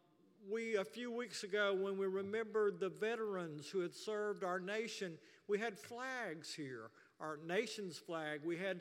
we, 0.51 0.77
a 0.77 0.85
few 0.85 1.11
weeks 1.11 1.43
ago, 1.43 1.75
when 1.75 1.97
we 1.97 2.07
remembered 2.07 2.81
the 2.81 2.89
veterans 2.89 3.69
who 3.69 3.81
had 3.81 3.95
served 3.95 4.45
our 4.45 4.61
nation, 4.61 5.19
we 5.49 5.59
had 5.59 5.79
flags 5.79 6.55
here, 6.55 6.91
our 7.21 7.39
nation's 7.47 7.99
flag. 7.99 8.41
We 8.45 8.57
had 8.57 8.81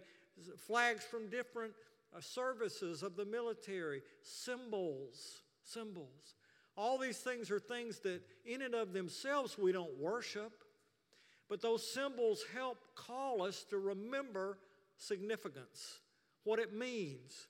flags 0.58 1.04
from 1.04 1.30
different 1.30 1.74
uh, 2.16 2.22
services 2.22 3.04
of 3.04 3.16
the 3.16 3.26
military, 3.26 4.02
symbols, 4.22 5.42
symbols. 5.64 6.36
All 6.76 6.98
these 6.98 7.20
things 7.20 7.52
are 7.52 7.60
things 7.60 8.00
that, 8.00 8.22
in 8.46 8.62
and 8.62 8.74
of 8.74 8.94
themselves, 8.94 9.58
we 9.58 9.72
don't 9.72 9.98
worship, 10.00 10.52
but 11.50 11.62
those 11.62 11.88
symbols 11.88 12.44
help 12.54 12.78
call 12.96 13.44
us 13.44 13.64
to 13.70 13.78
remember 13.78 14.58
significance, 14.98 16.00
what 16.44 16.60
it 16.60 16.74
means. 16.74 17.48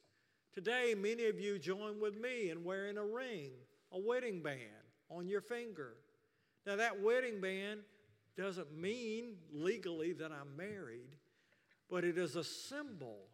Today, 0.54 0.94
many 0.96 1.26
of 1.26 1.40
you 1.40 1.58
join 1.58 2.00
with 2.00 2.16
me 2.20 2.50
in 2.50 2.64
wearing 2.64 2.98
a 2.98 3.06
ring 3.06 3.52
a 3.94 4.00
wedding 4.00 4.42
band 4.42 4.60
on 5.10 5.28
your 5.28 5.42
finger. 5.42 5.94
Now, 6.66 6.76
that 6.78 7.02
wedding 7.02 7.40
band 7.40 7.82
doesn't 8.38 8.76
mean 8.76 9.36
legally 9.52 10.14
that 10.14 10.32
I'm 10.32 10.58
married, 10.58 11.16
but 11.90 12.04
it 12.04 12.18
is 12.18 12.36
a 12.36 12.44
symbol 12.44 13.28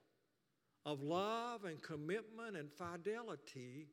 of 0.86 1.01
love 1.01 1.66
and 1.66 1.82
commitment 1.82 2.58
and 2.58 2.70
fidelity 2.72 3.88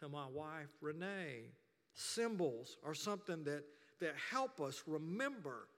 to 0.00 0.08
my 0.08 0.26
wife, 0.26 0.70
Renee. 0.80 1.52
Symbols 1.94 2.76
are 2.84 2.94
something 2.94 3.44
that, 3.44 3.64
that 4.00 4.14
help 4.30 4.60
us 4.60 4.82
remember, 4.86 5.68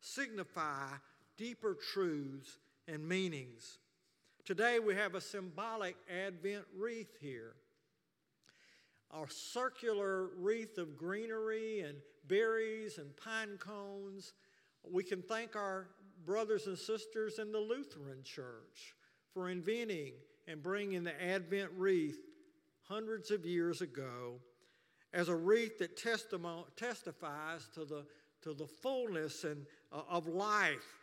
signify 0.00 0.88
deeper 1.36 1.74
truths 1.92 2.58
and 2.86 3.08
meanings. 3.08 3.78
Today 4.44 4.78
we 4.78 4.94
have 4.94 5.14
a 5.14 5.20
symbolic 5.20 5.96
Advent 6.08 6.64
wreath 6.76 7.16
here 7.20 7.54
a 9.12 9.28
circular 9.28 10.28
wreath 10.36 10.78
of 10.78 10.96
greenery 10.96 11.80
and 11.80 11.96
berries 12.28 12.98
and 12.98 13.16
pine 13.16 13.58
cones. 13.58 14.32
We 14.90 15.02
can 15.02 15.22
thank 15.22 15.56
our 15.56 15.88
brothers 16.24 16.66
and 16.66 16.78
sisters 16.78 17.38
in 17.38 17.52
the 17.52 17.58
Lutheran 17.58 18.22
Church 18.22 18.94
for 19.32 19.48
inventing 19.48 20.12
and 20.46 20.62
bringing 20.62 21.04
the 21.04 21.22
Advent 21.22 21.70
wreath 21.76 22.18
hundreds 22.82 23.30
of 23.30 23.44
years 23.44 23.80
ago 23.80 24.40
as 25.12 25.28
a 25.28 25.34
wreath 25.34 25.78
that 25.78 25.96
testifies 25.96 27.68
to 27.74 27.84
the, 27.84 28.04
to 28.42 28.54
the 28.54 28.66
fullness 28.66 29.44
and, 29.44 29.66
uh, 29.92 30.02
of 30.08 30.26
life. 30.26 30.99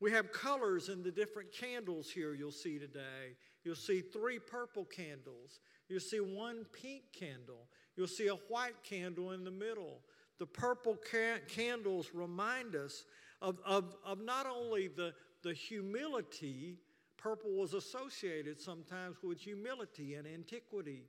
We 0.00 0.10
have 0.12 0.32
colors 0.32 0.88
in 0.88 1.02
the 1.02 1.10
different 1.10 1.52
candles 1.52 2.10
here 2.10 2.34
you'll 2.34 2.52
see 2.52 2.78
today. 2.78 3.36
You'll 3.64 3.74
see 3.74 4.00
three 4.00 4.38
purple 4.38 4.84
candles. 4.84 5.60
You'll 5.88 6.00
see 6.00 6.20
one 6.20 6.66
pink 6.72 7.02
candle. 7.12 7.66
You'll 7.96 8.06
see 8.06 8.28
a 8.28 8.34
white 8.34 8.82
candle 8.82 9.32
in 9.32 9.42
the 9.42 9.50
middle. 9.50 10.00
The 10.38 10.46
purple 10.46 10.98
ca- 11.10 11.40
candles 11.48 12.10
remind 12.12 12.76
us 12.76 13.04
of, 13.40 13.58
of, 13.64 13.96
of 14.04 14.20
not 14.20 14.46
only 14.46 14.88
the, 14.88 15.14
the 15.42 15.54
humility, 15.54 16.78
purple 17.16 17.56
was 17.56 17.74
associated 17.74 18.60
sometimes 18.60 19.16
with 19.22 19.40
humility 19.40 20.14
and 20.14 20.26
antiquity. 20.26 21.04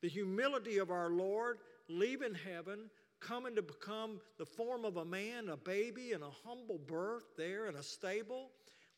The 0.00 0.08
humility 0.08 0.78
of 0.78 0.90
our 0.90 1.10
Lord 1.10 1.58
leaving 1.88 2.34
heaven, 2.34 2.90
coming 3.20 3.54
to 3.56 3.62
become 3.62 4.20
the 4.38 4.46
form 4.46 4.84
of 4.84 4.96
a 4.96 5.04
man, 5.04 5.48
a 5.48 5.56
baby, 5.56 6.12
in 6.12 6.22
a 6.22 6.30
humble 6.46 6.78
birth 6.78 7.24
there 7.36 7.68
in 7.68 7.76
a 7.76 7.82
stable 7.82 8.50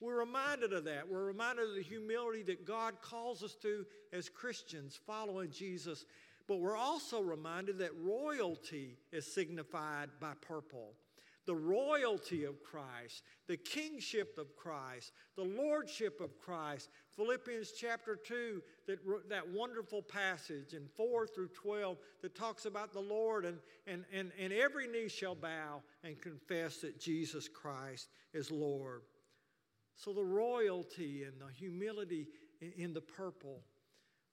we're 0.03 0.19
reminded 0.19 0.73
of 0.73 0.83
that. 0.87 1.09
We're 1.09 1.23
reminded 1.23 1.69
of 1.69 1.75
the 1.77 1.83
humility 1.83 2.43
that 2.45 2.67
God 2.67 3.01
calls 3.01 3.45
us 3.45 3.55
to 3.63 3.87
as 4.13 4.29
Christians 4.29 4.99
following 5.07 5.53
Jesus. 5.53 6.07
But 6.49 6.59
we're 6.59 6.77
also 6.77 7.23
reminded 7.23 7.79
that 7.79 7.97
royalty 8.03 8.97
is 9.13 9.33
signified 9.33 10.11
by 10.19 10.33
purple. 10.41 10.95
The 11.47 11.55
royalty 11.55 12.45
of 12.45 12.63
Christ, 12.63 13.23
the 13.49 13.57
kingship 13.57 14.39
of 14.39 14.55
Christ, 14.57 15.13
the 15.37 15.43
lordship 15.43 16.21
of 16.21 16.39
Christ. 16.39 16.89
Philippians 17.17 17.73
chapter 17.73 18.17
2, 18.17 18.63
that, 18.87 18.99
that 19.29 19.49
wonderful 19.49 20.03
passage 20.03 20.73
in 20.73 20.87
4 20.97 21.27
through 21.27 21.49
12 21.49 21.97
that 22.23 22.37
talks 22.37 22.65
about 22.65 22.93
the 22.93 23.01
Lord, 23.01 23.45
and, 23.45 23.59
and, 23.87 24.05
and, 24.13 24.31
and 24.39 24.53
every 24.53 24.87
knee 24.87 25.09
shall 25.09 25.35
bow 25.35 25.83
and 26.05 26.21
confess 26.21 26.79
that 26.79 27.01
Jesus 27.01 27.49
Christ 27.49 28.09
is 28.33 28.51
Lord. 28.51 29.03
So 29.97 30.13
the 30.13 30.25
royalty 30.25 31.25
and 31.25 31.41
the 31.41 31.53
humility 31.53 32.29
in 32.77 32.95
the 32.95 33.01
purple. 33.01 33.63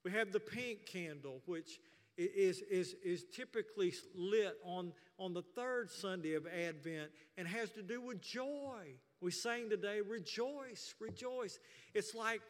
We 0.04 0.12
have 0.12 0.32
the 0.32 0.40
pink 0.40 0.86
candle, 0.86 1.42
which 1.46 1.80
is, 2.18 2.62
is, 2.62 2.96
is 3.04 3.26
typically 3.34 3.94
lit 4.16 4.58
on, 4.64 4.94
on 5.20 5.34
the 5.34 5.42
third 5.42 5.92
Sunday 5.92 6.34
of 6.34 6.48
Advent 6.48 7.12
and 7.38 7.48
has 7.48 7.70
to 7.72 7.84
do 7.84 8.02
with 8.02 8.22
joy. 8.22 8.96
We 9.22 9.32
sang 9.32 9.70
today, 9.70 10.00
rejoice, 10.02 10.96
rejoice. 11.00 11.60
It's 11.94 12.16
like 12.16 12.42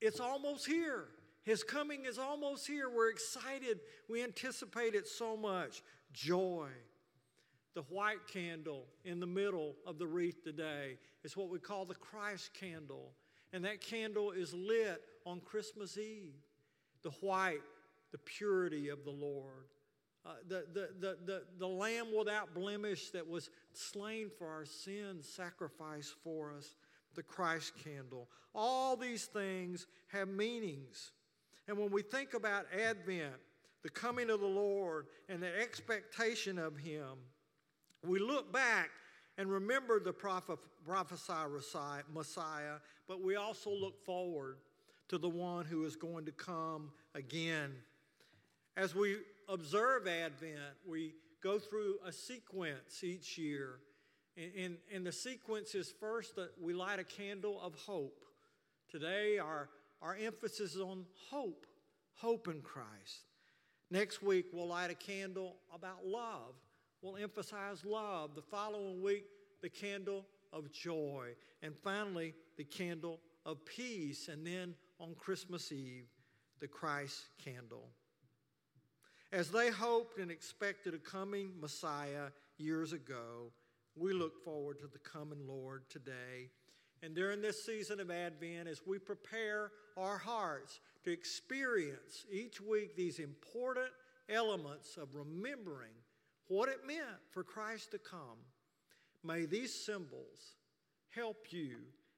it's 0.00 0.20
almost 0.20 0.66
here. 0.66 1.06
His 1.42 1.62
coming 1.62 2.04
is 2.04 2.18
almost 2.18 2.66
here. 2.66 2.90
We're 2.90 3.10
excited. 3.10 3.80
We 4.08 4.22
anticipate 4.22 4.94
it 4.94 5.08
so 5.08 5.36
much. 5.36 5.82
Joy. 6.12 6.68
The 7.74 7.82
white 7.82 8.26
candle 8.26 8.86
in 9.04 9.20
the 9.20 9.26
middle 9.26 9.76
of 9.86 9.98
the 9.98 10.06
wreath 10.06 10.42
today 10.42 10.98
is 11.24 11.36
what 11.36 11.48
we 11.48 11.58
call 11.58 11.84
the 11.84 11.94
Christ 11.94 12.50
candle. 12.58 13.12
And 13.52 13.64
that 13.64 13.80
candle 13.80 14.32
is 14.32 14.52
lit 14.52 15.02
on 15.24 15.40
Christmas 15.40 15.96
Eve. 15.96 16.34
The 17.02 17.10
white, 17.20 17.62
the 18.12 18.18
purity 18.18 18.88
of 18.88 19.04
the 19.04 19.10
Lord. 19.10 19.66
Uh, 20.26 20.30
the, 20.48 20.64
the, 20.72 20.88
the, 20.98 21.16
the, 21.24 21.42
the 21.58 21.68
lamb 21.68 22.08
without 22.16 22.52
blemish 22.52 23.10
that 23.10 23.28
was 23.28 23.48
slain 23.72 24.28
for 24.36 24.48
our 24.48 24.64
sins, 24.64 25.28
sacrificed 25.28 26.14
for 26.24 26.52
us, 26.52 26.74
the 27.14 27.22
Christ 27.22 27.74
candle. 27.84 28.28
All 28.52 28.96
these 28.96 29.26
things 29.26 29.86
have 30.08 30.26
meanings. 30.26 31.12
And 31.68 31.78
when 31.78 31.90
we 31.92 32.02
think 32.02 32.34
about 32.34 32.66
Advent, 32.72 33.34
the 33.82 33.88
coming 33.88 34.28
of 34.30 34.40
the 34.40 34.46
Lord, 34.46 35.06
and 35.28 35.40
the 35.40 35.60
expectation 35.60 36.58
of 36.58 36.76
Him, 36.76 37.06
we 38.04 38.18
look 38.18 38.52
back 38.52 38.90
and 39.38 39.48
remember 39.48 40.00
the 40.00 40.12
prophesied 40.12 41.50
Messiah, 42.12 42.74
but 43.06 43.22
we 43.22 43.36
also 43.36 43.70
look 43.70 44.04
forward 44.04 44.56
to 45.08 45.18
the 45.18 45.28
one 45.28 45.64
who 45.64 45.84
is 45.84 45.94
going 45.94 46.24
to 46.24 46.32
come 46.32 46.90
again. 47.14 47.72
As 48.76 48.94
we 48.94 49.16
observe 49.48 50.06
Advent, 50.06 50.76
we 50.86 51.14
go 51.42 51.58
through 51.58 51.96
a 52.04 52.12
sequence 52.12 53.02
each 53.02 53.38
year. 53.38 53.80
And, 54.36 54.76
and, 54.92 55.06
the 55.06 55.12
sequence 55.12 55.74
is 55.74 55.94
first 55.98 56.36
that 56.36 56.50
we 56.60 56.74
light 56.74 56.98
a 56.98 57.04
candle 57.04 57.58
of 57.62 57.74
hope. 57.74 58.22
Today, 58.90 59.38
our, 59.38 59.70
our 60.02 60.14
emphasis 60.14 60.74
is 60.74 60.80
on 60.82 61.06
hope, 61.30 61.66
hope 62.16 62.46
in 62.48 62.60
Christ. 62.60 63.24
Next 63.90 64.22
week, 64.22 64.46
we'll 64.52 64.68
light 64.68 64.90
a 64.90 64.94
candle 64.94 65.56
about 65.72 66.06
love 66.06 66.54
We'll 67.02 67.16
emphasize 67.16 67.84
love. 67.84 68.34
The 68.34 68.42
following 68.42 69.02
week, 69.02 69.26
the 69.62 69.68
candle 69.68 70.26
of 70.52 70.72
joy. 70.72 71.34
And 71.62 71.76
finally, 71.76 72.34
the 72.56 72.64
candle 72.64 73.20
of 73.44 73.64
peace. 73.64 74.28
And 74.28 74.46
then 74.46 74.74
on 74.98 75.14
Christmas 75.14 75.70
Eve, 75.70 76.08
the 76.58 76.66
Christ 76.66 77.26
candle. 77.44 77.90
As 79.36 79.50
they 79.50 79.68
hoped 79.68 80.18
and 80.18 80.30
expected 80.30 80.94
a 80.94 80.98
coming 80.98 81.52
Messiah 81.60 82.28
years 82.56 82.94
ago, 82.94 83.52
we 83.94 84.14
look 84.14 84.42
forward 84.42 84.78
to 84.78 84.86
the 84.86 84.98
coming 84.98 85.46
Lord 85.46 85.82
today. 85.90 86.48
And 87.02 87.14
during 87.14 87.42
this 87.42 87.62
season 87.62 88.00
of 88.00 88.10
Advent, 88.10 88.66
as 88.66 88.80
we 88.86 88.98
prepare 88.98 89.72
our 89.98 90.16
hearts 90.16 90.80
to 91.04 91.12
experience 91.12 92.24
each 92.32 92.62
week 92.62 92.96
these 92.96 93.18
important 93.18 93.90
elements 94.30 94.96
of 94.96 95.14
remembering 95.14 95.92
what 96.48 96.70
it 96.70 96.86
meant 96.86 97.20
for 97.30 97.44
Christ 97.44 97.90
to 97.90 97.98
come. 97.98 98.38
May 99.22 99.44
these 99.44 99.74
symbols 99.74 100.56
help 101.14 101.48
you 101.50 101.76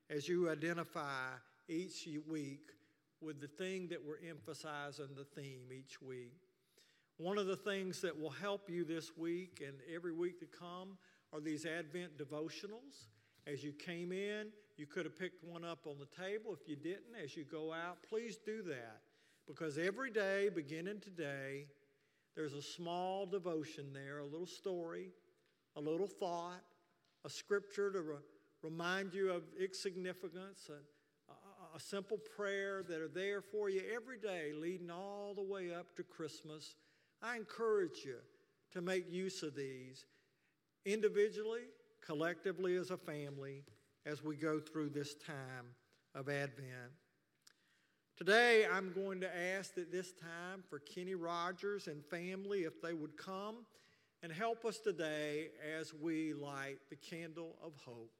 as 0.08 0.28
you 0.28 0.48
identify 0.48 1.30
each 1.68 2.08
week 2.28 2.70
with 3.20 3.40
the 3.40 3.48
thing 3.48 3.88
that 3.88 4.06
we're 4.06 4.30
emphasizing 4.30 5.16
the 5.16 5.24
theme 5.24 5.72
each 5.76 6.00
week. 6.00 6.47
One 7.18 7.36
of 7.36 7.48
the 7.48 7.56
things 7.56 8.00
that 8.02 8.16
will 8.16 8.30
help 8.30 8.70
you 8.70 8.84
this 8.84 9.16
week 9.16 9.60
and 9.66 9.76
every 9.92 10.12
week 10.12 10.38
to 10.38 10.46
come 10.46 10.96
are 11.32 11.40
these 11.40 11.66
Advent 11.66 12.16
devotionals. 12.16 13.08
As 13.44 13.64
you 13.64 13.72
came 13.72 14.12
in, 14.12 14.46
you 14.76 14.86
could 14.86 15.04
have 15.04 15.18
picked 15.18 15.42
one 15.42 15.64
up 15.64 15.88
on 15.88 15.96
the 15.98 16.06
table. 16.16 16.52
If 16.52 16.68
you 16.68 16.76
didn't, 16.76 17.16
as 17.20 17.36
you 17.36 17.42
go 17.42 17.72
out, 17.72 17.98
please 18.08 18.38
do 18.46 18.62
that. 18.62 19.00
Because 19.48 19.78
every 19.78 20.12
day, 20.12 20.48
beginning 20.48 21.00
today, 21.00 21.66
there's 22.36 22.52
a 22.52 22.62
small 22.62 23.26
devotion 23.26 23.92
there, 23.92 24.18
a 24.18 24.24
little 24.24 24.46
story, 24.46 25.08
a 25.74 25.80
little 25.80 26.06
thought, 26.06 26.62
a 27.24 27.30
scripture 27.30 27.90
to 27.90 28.00
re- 28.00 28.14
remind 28.62 29.12
you 29.12 29.32
of 29.32 29.42
its 29.58 29.82
significance, 29.82 30.70
a, 30.70 31.32
a, 31.32 31.76
a 31.76 31.80
simple 31.80 32.18
prayer 32.36 32.84
that 32.88 33.00
are 33.00 33.08
there 33.08 33.42
for 33.42 33.68
you 33.68 33.82
every 33.92 34.18
day, 34.18 34.52
leading 34.54 34.88
all 34.90 35.34
the 35.34 35.42
way 35.42 35.74
up 35.74 35.96
to 35.96 36.04
Christmas. 36.04 36.76
I 37.22 37.36
encourage 37.36 38.04
you 38.04 38.16
to 38.72 38.80
make 38.80 39.10
use 39.10 39.42
of 39.42 39.56
these 39.56 40.04
individually, 40.84 41.64
collectively 42.04 42.76
as 42.76 42.90
a 42.90 42.96
family, 42.96 43.64
as 44.06 44.22
we 44.22 44.36
go 44.36 44.60
through 44.60 44.90
this 44.90 45.14
time 45.14 45.74
of 46.14 46.28
Advent. 46.28 46.92
Today, 48.16 48.66
I'm 48.66 48.92
going 48.92 49.20
to 49.20 49.36
ask 49.36 49.78
at 49.78 49.92
this 49.92 50.12
time 50.12 50.64
for 50.68 50.80
Kenny 50.80 51.14
Rogers 51.14 51.86
and 51.86 52.04
family 52.04 52.60
if 52.60 52.80
they 52.82 52.92
would 52.92 53.16
come 53.16 53.58
and 54.22 54.32
help 54.32 54.64
us 54.64 54.78
today 54.78 55.48
as 55.78 55.94
we 55.94 56.34
light 56.34 56.78
the 56.90 56.96
candle 56.96 57.56
of 57.62 57.72
hope. 57.84 58.17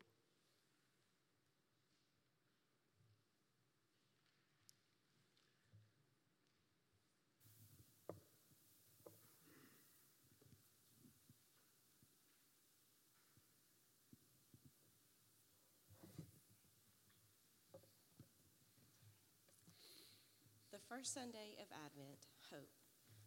First 20.88 21.12
Sunday 21.12 21.52
of 21.60 21.68
Advent, 21.84 22.24
hope. 22.50 22.72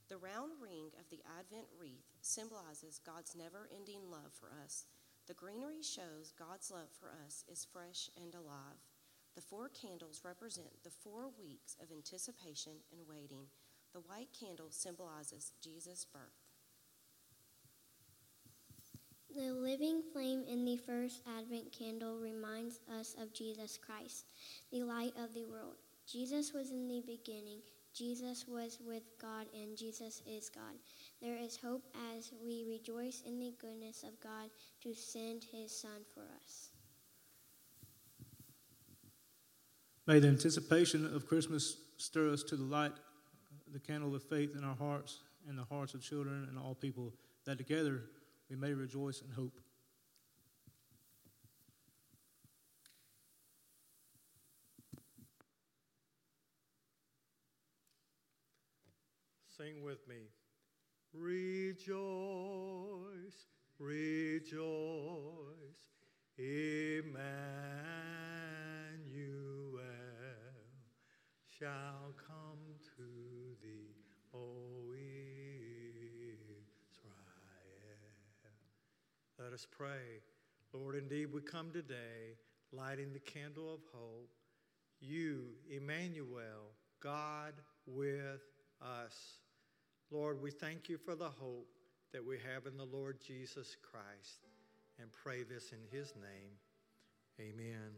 The 0.10 0.18
round 0.18 0.54
ring 0.60 0.90
of 0.98 1.06
the 1.12 1.22
Advent 1.38 1.68
wreath 1.80 2.10
symbolizes 2.20 3.00
God's 3.06 3.36
never 3.36 3.70
ending 3.70 4.10
love 4.10 4.34
for 4.34 4.50
us. 4.66 4.86
The 5.28 5.36
greenery 5.36 5.84
shows 5.84 6.34
God's 6.34 6.72
love 6.72 6.90
for 7.00 7.14
us 7.24 7.46
is 7.48 7.68
fresh 7.72 8.10
and 8.18 8.34
alive. 8.34 8.82
The 9.36 9.46
four 9.46 9.70
candles 9.70 10.22
represent 10.26 10.82
the 10.84 10.90
four 10.90 11.30
weeks 11.38 11.78
of 11.80 11.92
anticipation 11.92 12.82
and 12.92 13.08
waiting. 13.08 13.46
The 13.94 14.02
white 14.02 14.34
candle 14.34 14.72
symbolizes 14.72 15.54
Jesus' 15.62 16.04
birth. 16.04 16.42
The 19.36 19.54
living 19.54 20.02
flame 20.12 20.44
in 20.50 20.66
the 20.66 20.78
first 20.78 21.22
Advent 21.38 21.72
candle 21.72 22.18
reminds 22.18 22.80
us 23.00 23.16
of 23.22 23.34
Jesus 23.34 23.78
Christ, 23.78 24.26
the 24.72 24.82
light 24.82 25.14
of 25.16 25.36
the 25.36 25.46
world. 25.46 25.78
Jesus 26.12 26.54
was 26.54 26.72
in 26.72 26.88
the 26.88 27.02
beginning. 27.06 27.60
Jesus 27.94 28.46
was 28.48 28.80
with 28.86 29.04
God, 29.22 29.48
and 29.54 29.78
Jesus 29.78 30.22
is 30.28 30.50
God. 30.50 30.76
There 31.22 31.38
is 31.38 31.58
hope 31.58 31.84
as 32.18 32.32
we 32.44 32.66
rejoice 32.68 33.22
in 33.26 33.40
the 33.40 33.54
goodness 33.60 34.04
of 34.04 34.20
God 34.22 34.50
to 34.84 34.94
send 34.94 35.46
his 35.52 35.78
Son 35.78 36.02
for 36.14 36.24
us. 36.44 36.70
May 40.08 40.20
the 40.20 40.28
anticipation 40.28 41.06
of 41.16 41.28
Christmas 41.28 41.78
stir 41.98 42.32
us 42.32 42.44
to 42.44 42.56
the 42.56 42.64
light, 42.64 42.94
the 43.72 43.80
candle 43.80 44.16
of 44.16 44.24
faith 44.24 44.56
in 44.58 44.64
our 44.64 44.76
hearts 44.76 45.20
and 45.48 45.58
the 45.58 45.64
hearts 45.64 45.94
of 45.94 46.02
children 46.02 46.48
and 46.50 46.58
all 46.58 46.76
people, 46.76 47.14
that 47.46 47.58
together 47.58 48.02
we 48.50 48.56
may 48.56 48.74
rejoice 48.74 49.22
and 49.22 49.32
hope. 49.34 49.60
Sing 59.62 59.84
with 59.84 60.08
me. 60.08 60.16
Rejoice, 61.14 61.92
rejoice, 63.78 64.56
Emmanuel 66.36 67.22
shall 71.60 72.16
come 72.28 72.80
to 72.98 73.04
thee, 73.62 73.94
O 74.34 74.94
Israel. 74.94 76.32
Let 79.38 79.54
us 79.54 79.68
pray. 79.70 80.24
Lord, 80.74 80.96
indeed, 80.96 81.28
we 81.32 81.42
come 81.42 81.72
today 81.72 82.40
lighting 82.72 83.14
the 83.14 83.20
candle 83.20 83.72
of 83.72 83.82
hope. 83.94 84.32
You, 85.00 85.50
Emmanuel, 85.70 86.74
God 87.00 87.54
with 87.86 88.42
us. 88.82 89.41
Lord, 90.12 90.42
we 90.42 90.52
thank 90.52 90.90
you 90.90 90.98
for 90.98 91.16
the 91.16 91.30
hope 91.30 91.70
that 92.12 92.26
we 92.26 92.38
have 92.54 92.66
in 92.66 92.76
the 92.76 92.84
Lord 92.84 93.18
Jesus 93.26 93.78
Christ 93.82 94.46
and 95.00 95.10
pray 95.10 95.44
this 95.44 95.72
in 95.72 95.80
his 95.90 96.14
name. 96.16 96.52
Amen. 97.40 97.92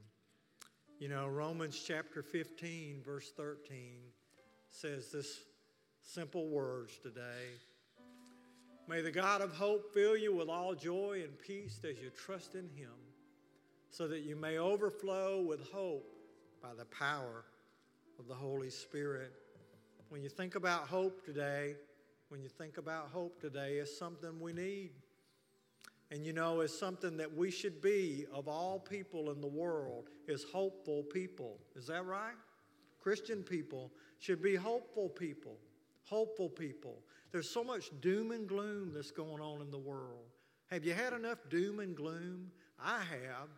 You 0.99 1.09
know, 1.09 1.27
Romans 1.27 1.83
chapter 1.85 2.21
15, 2.21 3.01
verse 3.03 3.31
13 3.35 3.95
says 4.69 5.11
this 5.11 5.39
simple 6.03 6.49
words 6.49 6.99
today. 7.01 7.57
May 8.87 9.01
the 9.01 9.11
God 9.11 9.41
of 9.41 9.51
hope 9.51 9.91
fill 9.91 10.15
you 10.15 10.35
with 10.35 10.49
all 10.49 10.75
joy 10.75 11.21
and 11.23 11.33
peace 11.39 11.79
as 11.83 11.97
you 11.97 12.11
trust 12.11 12.53
in 12.53 12.69
him, 12.77 12.93
so 13.89 14.07
that 14.07 14.19
you 14.19 14.35
may 14.35 14.59
overflow 14.59 15.41
with 15.41 15.67
hope 15.71 16.05
by 16.61 16.75
the 16.77 16.85
power 16.85 17.43
of 18.19 18.27
the 18.27 18.35
Holy 18.35 18.69
Spirit. 18.69 19.31
When 20.09 20.21
you 20.21 20.29
think 20.29 20.53
about 20.53 20.87
hope 20.87 21.25
today, 21.25 21.73
when 22.33 22.41
you 22.41 22.49
think 22.49 22.79
about 22.79 23.09
hope 23.13 23.39
today, 23.39 23.73
it's 23.73 23.95
something 23.95 24.39
we 24.39 24.53
need. 24.53 24.89
And 26.09 26.25
you 26.25 26.33
know, 26.33 26.61
it's 26.61 26.75
something 26.75 27.15
that 27.17 27.31
we 27.31 27.51
should 27.51 27.79
be 27.79 28.25
of 28.33 28.47
all 28.47 28.79
people 28.79 29.29
in 29.29 29.39
the 29.39 29.45
world 29.45 30.09
is 30.27 30.43
hopeful 30.51 31.03
people. 31.03 31.59
Is 31.75 31.85
that 31.85 32.07
right? 32.07 32.33
Christian 32.99 33.43
people 33.43 33.91
should 34.17 34.41
be 34.41 34.55
hopeful 34.55 35.09
people. 35.09 35.59
Hopeful 36.05 36.49
people. 36.49 37.03
There's 37.31 37.51
so 37.51 37.63
much 37.63 37.91
doom 38.01 38.31
and 38.31 38.47
gloom 38.47 38.93
that's 38.95 39.11
going 39.11 39.39
on 39.39 39.61
in 39.61 39.69
the 39.69 39.77
world. 39.77 40.25
Have 40.71 40.83
you 40.83 40.95
had 40.95 41.13
enough 41.13 41.37
doom 41.51 41.81
and 41.81 41.95
gloom? 41.95 42.49
I 42.83 42.97
have. 42.97 43.49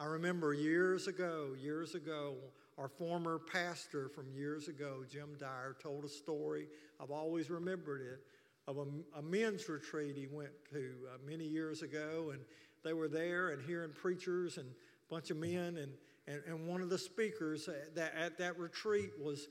I 0.00 0.06
remember 0.06 0.54
years 0.54 1.08
ago, 1.08 1.48
years 1.60 1.94
ago, 1.94 2.36
our 2.78 2.88
former 2.88 3.38
pastor 3.38 4.08
from 4.08 4.30
years 4.32 4.68
ago, 4.68 5.04
Jim 5.08 5.36
Dyer, 5.38 5.76
told 5.80 6.04
a 6.04 6.08
story. 6.08 6.66
I've 7.00 7.10
always 7.10 7.50
remembered 7.50 8.00
it 8.00 8.20
of 8.66 8.78
a, 8.78 9.18
a 9.18 9.22
men's 9.22 9.68
retreat 9.68 10.16
he 10.16 10.26
went 10.26 10.52
to 10.72 10.92
uh, 11.12 11.18
many 11.28 11.44
years 11.44 11.82
ago, 11.82 12.30
and 12.32 12.40
they 12.82 12.92
were 12.92 13.08
there 13.08 13.50
and 13.50 13.62
hearing 13.62 13.92
preachers 13.92 14.58
and 14.58 14.66
a 14.66 15.14
bunch 15.14 15.30
of 15.30 15.36
men, 15.36 15.76
and, 15.76 15.92
and, 16.26 16.42
and 16.46 16.66
one 16.66 16.80
of 16.80 16.88
the 16.88 16.98
speakers 16.98 17.68
at 17.68 17.94
that, 17.94 18.14
at 18.14 18.38
that 18.38 18.58
retreat 18.58 19.10
was 19.22 19.48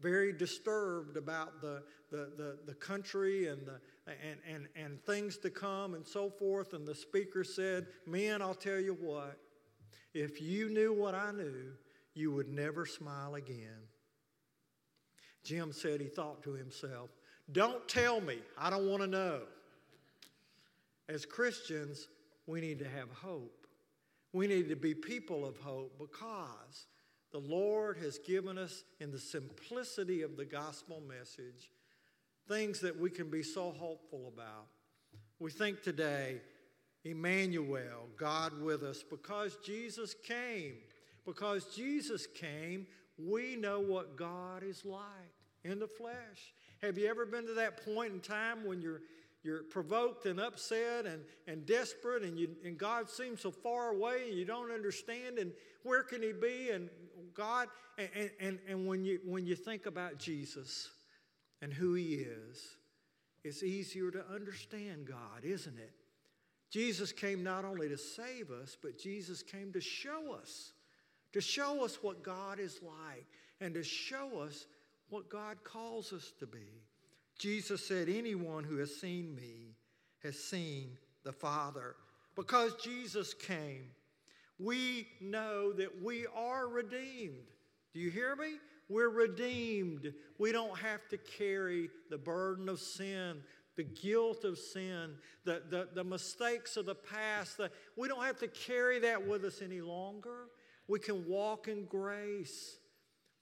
very 0.00 0.32
disturbed 0.32 1.16
about 1.16 1.60
the, 1.60 1.82
the, 2.10 2.30
the, 2.36 2.58
the 2.66 2.74
country 2.74 3.48
and, 3.48 3.66
the, 3.66 3.80
and, 4.06 4.38
and, 4.46 4.68
and 4.76 5.02
things 5.04 5.38
to 5.38 5.48
come 5.48 5.94
and 5.94 6.06
so 6.06 6.28
forth. 6.28 6.74
And 6.74 6.86
the 6.86 6.94
speaker 6.94 7.44
said, 7.44 7.86
Men, 8.06 8.42
I'll 8.42 8.54
tell 8.54 8.78
you 8.80 8.96
what, 9.00 9.38
if 10.12 10.42
you 10.42 10.68
knew 10.68 10.92
what 10.92 11.14
I 11.14 11.32
knew, 11.32 11.72
you 12.16 12.32
would 12.32 12.48
never 12.48 12.86
smile 12.86 13.34
again. 13.34 13.86
Jim 15.44 15.72
said 15.72 16.00
he 16.00 16.08
thought 16.08 16.42
to 16.42 16.52
himself, 16.52 17.10
Don't 17.52 17.86
tell 17.86 18.20
me, 18.20 18.38
I 18.58 18.70
don't 18.70 18.88
want 18.88 19.02
to 19.02 19.06
know. 19.06 19.42
As 21.08 21.24
Christians, 21.24 22.08
we 22.46 22.60
need 22.60 22.78
to 22.80 22.88
have 22.88 23.10
hope. 23.12 23.66
We 24.32 24.46
need 24.46 24.68
to 24.70 24.76
be 24.76 24.94
people 24.94 25.46
of 25.46 25.56
hope 25.58 25.96
because 25.98 26.86
the 27.32 27.38
Lord 27.38 27.98
has 27.98 28.18
given 28.18 28.56
us, 28.56 28.82
in 28.98 29.12
the 29.12 29.18
simplicity 29.18 30.22
of 30.22 30.36
the 30.36 30.44
gospel 30.44 31.02
message, 31.06 31.70
things 32.48 32.80
that 32.80 32.98
we 32.98 33.10
can 33.10 33.30
be 33.30 33.42
so 33.42 33.72
hopeful 33.72 34.32
about. 34.34 34.66
We 35.38 35.50
think 35.50 35.82
today, 35.82 36.40
Emmanuel, 37.04 38.08
God 38.16 38.60
with 38.60 38.82
us, 38.82 39.02
because 39.02 39.58
Jesus 39.64 40.14
came 40.26 40.74
because 41.26 41.74
Jesus 41.74 42.26
came, 42.26 42.86
we 43.18 43.56
know 43.56 43.80
what 43.80 44.16
God 44.16 44.62
is 44.62 44.84
like 44.84 45.02
in 45.64 45.78
the 45.78 45.88
flesh. 45.88 46.54
Have 46.82 46.96
you 46.98 47.08
ever 47.08 47.26
been 47.26 47.46
to 47.46 47.54
that 47.54 47.84
point 47.84 48.12
in 48.12 48.20
time 48.20 48.64
when 48.64 48.80
you're 48.80 49.02
you're 49.42 49.62
provoked 49.62 50.26
and 50.26 50.40
upset 50.40 51.06
and, 51.06 51.22
and 51.46 51.64
desperate 51.66 52.24
and, 52.24 52.36
you, 52.36 52.48
and 52.64 52.76
god 52.76 53.08
seems 53.08 53.40
so 53.40 53.52
far 53.52 53.90
away 53.90 54.24
and 54.28 54.36
you 54.36 54.44
don't 54.44 54.72
understand 54.72 55.38
and 55.38 55.52
where 55.84 56.02
can 56.02 56.20
he 56.20 56.32
be 56.32 56.70
and 56.70 56.90
god 57.32 57.68
and, 57.96 58.30
and, 58.40 58.58
and 58.68 58.88
when, 58.88 59.04
you, 59.04 59.20
when 59.24 59.46
you 59.46 59.54
think 59.54 59.86
about 59.86 60.18
jesus 60.18 60.90
and 61.62 61.72
who 61.72 61.94
he 61.94 62.14
is 62.14 62.76
it's 63.46 63.62
easier 63.62 64.10
to 64.10 64.24
understand 64.28 65.06
God, 65.06 65.44
isn't 65.44 65.78
it? 65.78 65.92
Jesus 66.68 67.12
came 67.12 67.44
not 67.44 67.64
only 67.64 67.88
to 67.88 67.96
save 67.96 68.50
us, 68.50 68.76
but 68.82 68.98
Jesus 68.98 69.40
came 69.40 69.72
to 69.72 69.80
show 69.80 70.34
us, 70.34 70.72
to 71.32 71.40
show 71.40 71.84
us 71.84 72.02
what 72.02 72.22
God 72.22 72.58
is 72.58 72.80
like, 72.82 73.26
and 73.60 73.74
to 73.74 73.82
show 73.82 74.40
us 74.40 74.66
what 75.10 75.28
God 75.28 75.62
calls 75.64 76.12
us 76.12 76.32
to 76.40 76.46
be. 76.46 76.82
Jesus 77.38 77.86
said, 77.86 78.08
Anyone 78.08 78.64
who 78.64 78.78
has 78.78 78.94
seen 78.94 79.34
me 79.34 79.76
has 80.22 80.38
seen 80.38 80.96
the 81.24 81.32
Father. 81.32 81.96
Because 82.34 82.74
Jesus 82.82 83.34
came, 83.34 83.90
we 84.58 85.06
know 85.20 85.72
that 85.72 86.02
we 86.02 86.26
are 86.34 86.68
redeemed. 86.68 87.46
Do 87.92 88.00
you 88.00 88.10
hear 88.10 88.36
me? 88.36 88.54
We're 88.88 89.10
redeemed. 89.10 90.12
We 90.38 90.52
don't 90.52 90.78
have 90.78 91.08
to 91.08 91.18
carry 91.18 91.90
the 92.10 92.18
burden 92.18 92.68
of 92.68 92.78
sin, 92.78 93.38
the 93.76 93.84
guilt 93.84 94.44
of 94.44 94.58
sin, 94.58 95.14
the, 95.44 95.62
the, 95.68 95.88
the 95.94 96.04
mistakes 96.04 96.76
of 96.76 96.86
the 96.86 96.94
past. 96.94 97.56
The, 97.56 97.70
we 97.96 98.08
don't 98.08 98.24
have 98.24 98.38
to 98.40 98.48
carry 98.48 99.00
that 99.00 99.26
with 99.26 99.44
us 99.44 99.60
any 99.62 99.80
longer. 99.80 100.48
We 100.88 100.98
can 100.98 101.26
walk 101.26 101.68
in 101.68 101.84
grace. 101.84 102.78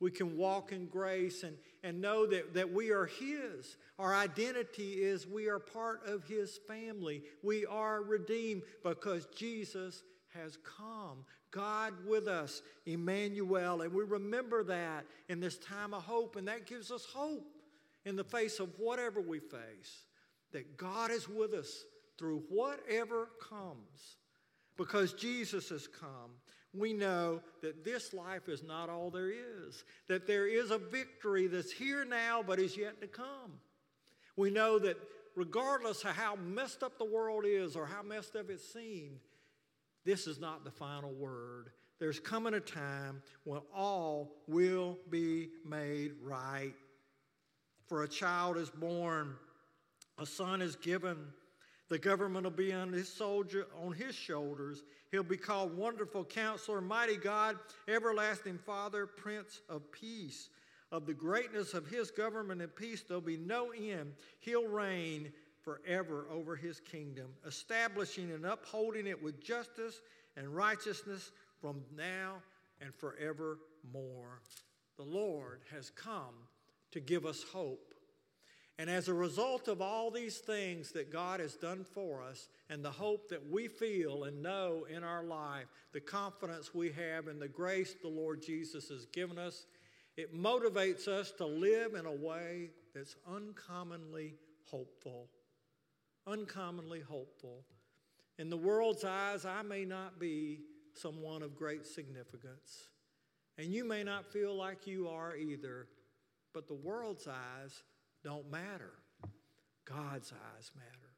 We 0.01 0.11
can 0.11 0.37
walk 0.37 0.73
in 0.73 0.87
grace 0.87 1.45
and, 1.45 1.57
and 1.83 2.01
know 2.01 2.27
that, 2.27 2.55
that 2.55 2.73
we 2.73 2.91
are 2.91 3.07
His. 3.07 3.77
Our 3.99 4.15
identity 4.15 4.95
is 5.03 5.27
we 5.27 5.49
are 5.49 5.59
part 5.59 6.07
of 6.07 6.25
His 6.25 6.59
family. 6.69 7.23
We 7.43 7.65
are 7.67 8.03
redeemed 8.03 8.63
because 8.83 9.27
Jesus 9.35 10.03
has 10.35 10.59
come. 10.79 11.25
God 11.51 11.95
with 12.07 12.27
us, 12.27 12.63
Emmanuel. 12.85 13.83
And 13.83 13.95
we 13.95 14.03
remember 14.03 14.65
that 14.65 15.07
in 15.29 15.39
this 15.41 15.57
time 15.59 15.95
of 15.95 16.03
hope, 16.03 16.37
and 16.37 16.49
that 16.49 16.67
gives 16.67 16.91
us 16.91 17.05
hope 17.05 17.47
in 18.05 18.17
the 18.17 18.25
face 18.25 18.59
of 18.59 18.71
whatever 18.79 19.21
we 19.21 19.39
face, 19.39 20.05
that 20.53 20.77
God 20.77 21.11
is 21.11 21.29
with 21.29 21.55
us 21.55 21.85
through 22.19 22.43
whatever 22.49 23.29
comes. 23.49 24.17
Because 24.77 25.13
Jesus 25.13 25.69
has 25.69 25.87
come, 25.87 26.33
we 26.77 26.93
know 26.93 27.41
that 27.63 27.85
this 27.85 28.13
life 28.13 28.49
is 28.49 28.63
not 28.63 28.91
all 28.91 29.11
there 29.11 29.31
is, 29.31 29.85
that 30.09 30.27
there 30.27 30.47
is 30.47 30.71
a 30.71 30.79
victory 30.79 31.47
that's 31.47 31.73
here 31.73 32.05
now 32.05 32.43
but 32.45 32.59
is 32.59 32.77
yet 32.77 33.01
to 33.01 33.07
come. 33.07 33.61
We 34.37 34.51
know 34.51 34.79
that 34.81 34.97
regardless 35.37 36.05
of 36.05 36.11
how 36.11 36.37
messed 36.37 36.83
up 36.83 36.99
the 36.99 37.05
world 37.05 37.45
is 37.47 37.77
or 37.77 37.87
how 37.87 38.03
messed 38.03 38.37
up 38.37 38.51
it 38.51 38.61
seemed, 38.61 39.21
this 40.05 40.27
is 40.27 40.39
not 40.39 40.65
the 40.65 40.71
final 40.71 41.13
word. 41.13 41.71
There's 41.99 42.21
coming 42.21 42.55
a 42.55 42.61
time 42.61 43.23
when 43.45 43.61
all 43.75 44.33
will 44.47 44.99
be 45.11 45.51
made 45.65 46.13
right. 46.23 46.75
For 47.87 48.03
a 48.03 48.09
child 48.09 48.57
is 48.57 48.71
born, 48.71 49.37
a 50.19 50.27
son 50.27 50.61
is 50.61 50.77
given. 50.77 51.17
The 51.89 51.99
government 51.99 52.45
will 52.45 52.51
be 52.51 52.73
on 52.73 52.93
his 52.93 53.13
soldier 53.13 53.67
on 53.85 53.93
his 53.93 54.15
shoulders. 54.15 54.83
He'll 55.11 55.23
be 55.23 55.37
called 55.37 55.77
Wonderful 55.77 56.25
Counselor, 56.25 56.81
Mighty 56.81 57.17
God, 57.17 57.57
Everlasting 57.89 58.59
Father, 58.59 59.07
Prince 59.07 59.61
of 59.69 59.91
Peace. 59.93 60.49
Of 60.91 61.07
the 61.07 61.15
greatness 61.15 61.75
of 61.75 61.89
his 61.89 62.11
government 62.11 62.63
and 62.63 62.75
peace, 62.75 63.03
there'll 63.03 63.21
be 63.21 63.37
no 63.37 63.71
end. 63.73 64.13
He'll 64.39 64.69
reign 64.69 65.33
forever 65.63 66.27
over 66.31 66.55
his 66.55 66.79
kingdom, 66.79 67.27
establishing 67.47 68.31
and 68.31 68.47
upholding 68.47 69.07
it 69.07 69.21
with 69.21 69.43
justice 69.43 70.01
and 70.37 70.55
righteousness 70.55 71.33
from 71.61 71.83
now 71.97 72.37
and 72.81 72.95
forevermore. 72.95 74.41
The 74.97 75.05
Lord 75.05 75.63
has 75.73 75.91
come 75.91 76.35
to 76.93 77.01
give 77.01 77.27
us 77.27 77.43
hope. 77.43 77.95
And 78.79 78.91
as 78.91 79.09
a 79.09 79.15
result 79.15 79.69
of 79.69 79.81
all 79.81 80.11
these 80.11 80.39
things 80.39 80.91
that 80.93 81.13
God 81.13 81.39
has 81.39 81.55
done 81.55 81.85
for 81.85 82.23
us, 82.23 82.49
and 82.69 82.85
the 82.85 82.91
hope 82.91 83.29
that 83.29 83.49
we 83.49 83.69
feel 83.69 84.25
and 84.25 84.43
know 84.43 84.87
in 84.91 85.05
our 85.05 85.23
life, 85.23 85.67
the 85.93 86.01
confidence 86.01 86.75
we 86.75 86.91
have 86.91 87.29
in 87.29 87.39
the 87.39 87.49
grace 87.49 87.95
the 88.03 88.09
Lord 88.09 88.43
Jesus 88.43 88.89
has 88.89 89.07
given 89.07 89.39
us, 89.39 89.67
it 90.17 90.35
motivates 90.35 91.07
us 91.07 91.31
to 91.39 91.47
live 91.47 91.95
in 91.95 92.07
a 92.07 92.13
way 92.13 92.71
that's 92.95 93.15
uncommonly 93.29 94.35
hopeful 94.71 95.29
uncommonly 96.27 97.01
hopeful. 97.01 97.65
In 98.39 98.51
the 98.51 98.57
world's 98.57 99.05
eyes, 99.05 99.45
I 99.45 99.63
may 99.63 99.85
not 99.85 100.19
be 100.19 100.61
someone 100.95 101.43
of 101.43 101.57
great 101.57 101.87
significance, 101.87 102.89
and 103.59 103.73
you 103.73 103.85
may 103.85 104.03
not 104.03 104.33
feel 104.33 104.55
like 104.55 104.87
you 104.87 105.09
are 105.09 105.37
either, 105.37 105.87
but 106.53 106.69
the 106.69 106.75
world's 106.75 107.27
eyes 107.27 107.83
don't 108.25 108.51
matter. 108.51 108.93
God's 109.85 110.33
eyes 110.33 110.71
matter. 110.75 111.15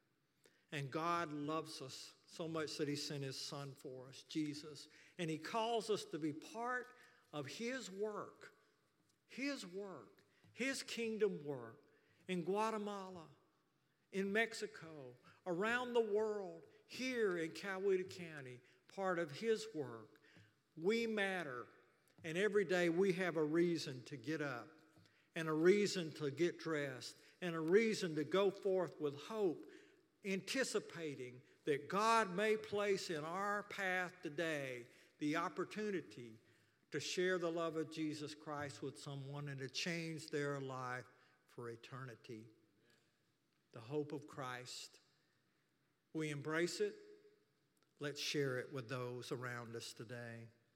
And 0.73 0.91
God 0.91 1.33
loves 1.33 1.81
us 1.81 2.13
so 2.27 2.49
much 2.49 2.77
that 2.79 2.89
He 2.89 2.97
sent 2.97 3.23
His 3.23 3.41
Son 3.41 3.71
for 3.83 4.09
us, 4.09 4.25
Jesus. 4.29 4.89
And 5.19 5.31
He 5.31 5.39
calls 5.39 5.89
us 5.89 6.05
to 6.13 6.19
be 6.19 6.33
part 6.33 6.87
of 7.33 7.47
His 7.47 7.91
work, 7.91 8.51
His 9.29 9.65
work, 9.67 10.23
His 10.53 10.83
kingdom 10.83 11.39
work 11.45 11.79
in 12.29 12.43
Guatemala, 12.43 13.25
in 14.13 14.33
Mexico, 14.33 15.15
around 15.47 15.95
the 15.95 16.01
world, 16.13 16.63
here 16.89 17.39
in 17.39 17.51
Coweta 17.51 18.05
County, 18.09 18.61
part 18.95 19.19
of 19.19 19.31
His 19.31 19.67
work. 19.75 20.09
We 20.83 21.07
matter, 21.07 21.67
and 22.25 22.37
every 22.37 22.65
day 22.65 22.89
we 22.89 23.13
have 23.13 23.37
a 23.37 23.45
reason 23.45 24.03
to 24.07 24.17
get 24.17 24.43
up, 24.43 24.69
and 25.37 25.49
a 25.49 25.53
reason 25.53 26.11
to 26.19 26.31
get 26.31 26.59
dressed, 26.59 27.15
and 27.43 27.55
a 27.55 27.61
reason 27.61 28.17
to 28.17 28.25
go 28.25 28.51
forth 28.51 28.97
with 29.01 29.15
hope, 29.29 29.65
anticipating 30.25 31.35
that 31.67 31.89
God 31.89 32.35
may 32.35 32.57
place 32.57 33.11
in 33.11 33.25
our 33.25 33.65
path 33.65 34.13
today 34.23 34.83
the 35.21 35.37
opportunity 35.37 36.41
to 36.91 36.99
share 36.99 37.39
the 37.39 37.51
love 37.51 37.77
of 37.77 37.93
Jesus 37.93 38.35
Christ 38.35 38.83
with 38.83 38.99
someone 38.99 39.49
and 39.49 39.61
to 39.61 39.69
change 39.69 40.31
their 40.31 40.59
life 40.61 41.05
for 41.55 41.71
eternity 41.71 42.47
the 43.77 43.83
hope 43.83 44.13
of 44.13 44.27
Christ. 44.27 45.01
We 46.15 46.31
embrace 46.31 46.81
it. 46.81 46.95
Let's 48.01 48.21
share 48.21 48.57
it 48.57 48.69
with 48.73 48.89
those 48.89 49.33
around 49.33 49.77
us 49.77 49.93
today. 49.93 50.49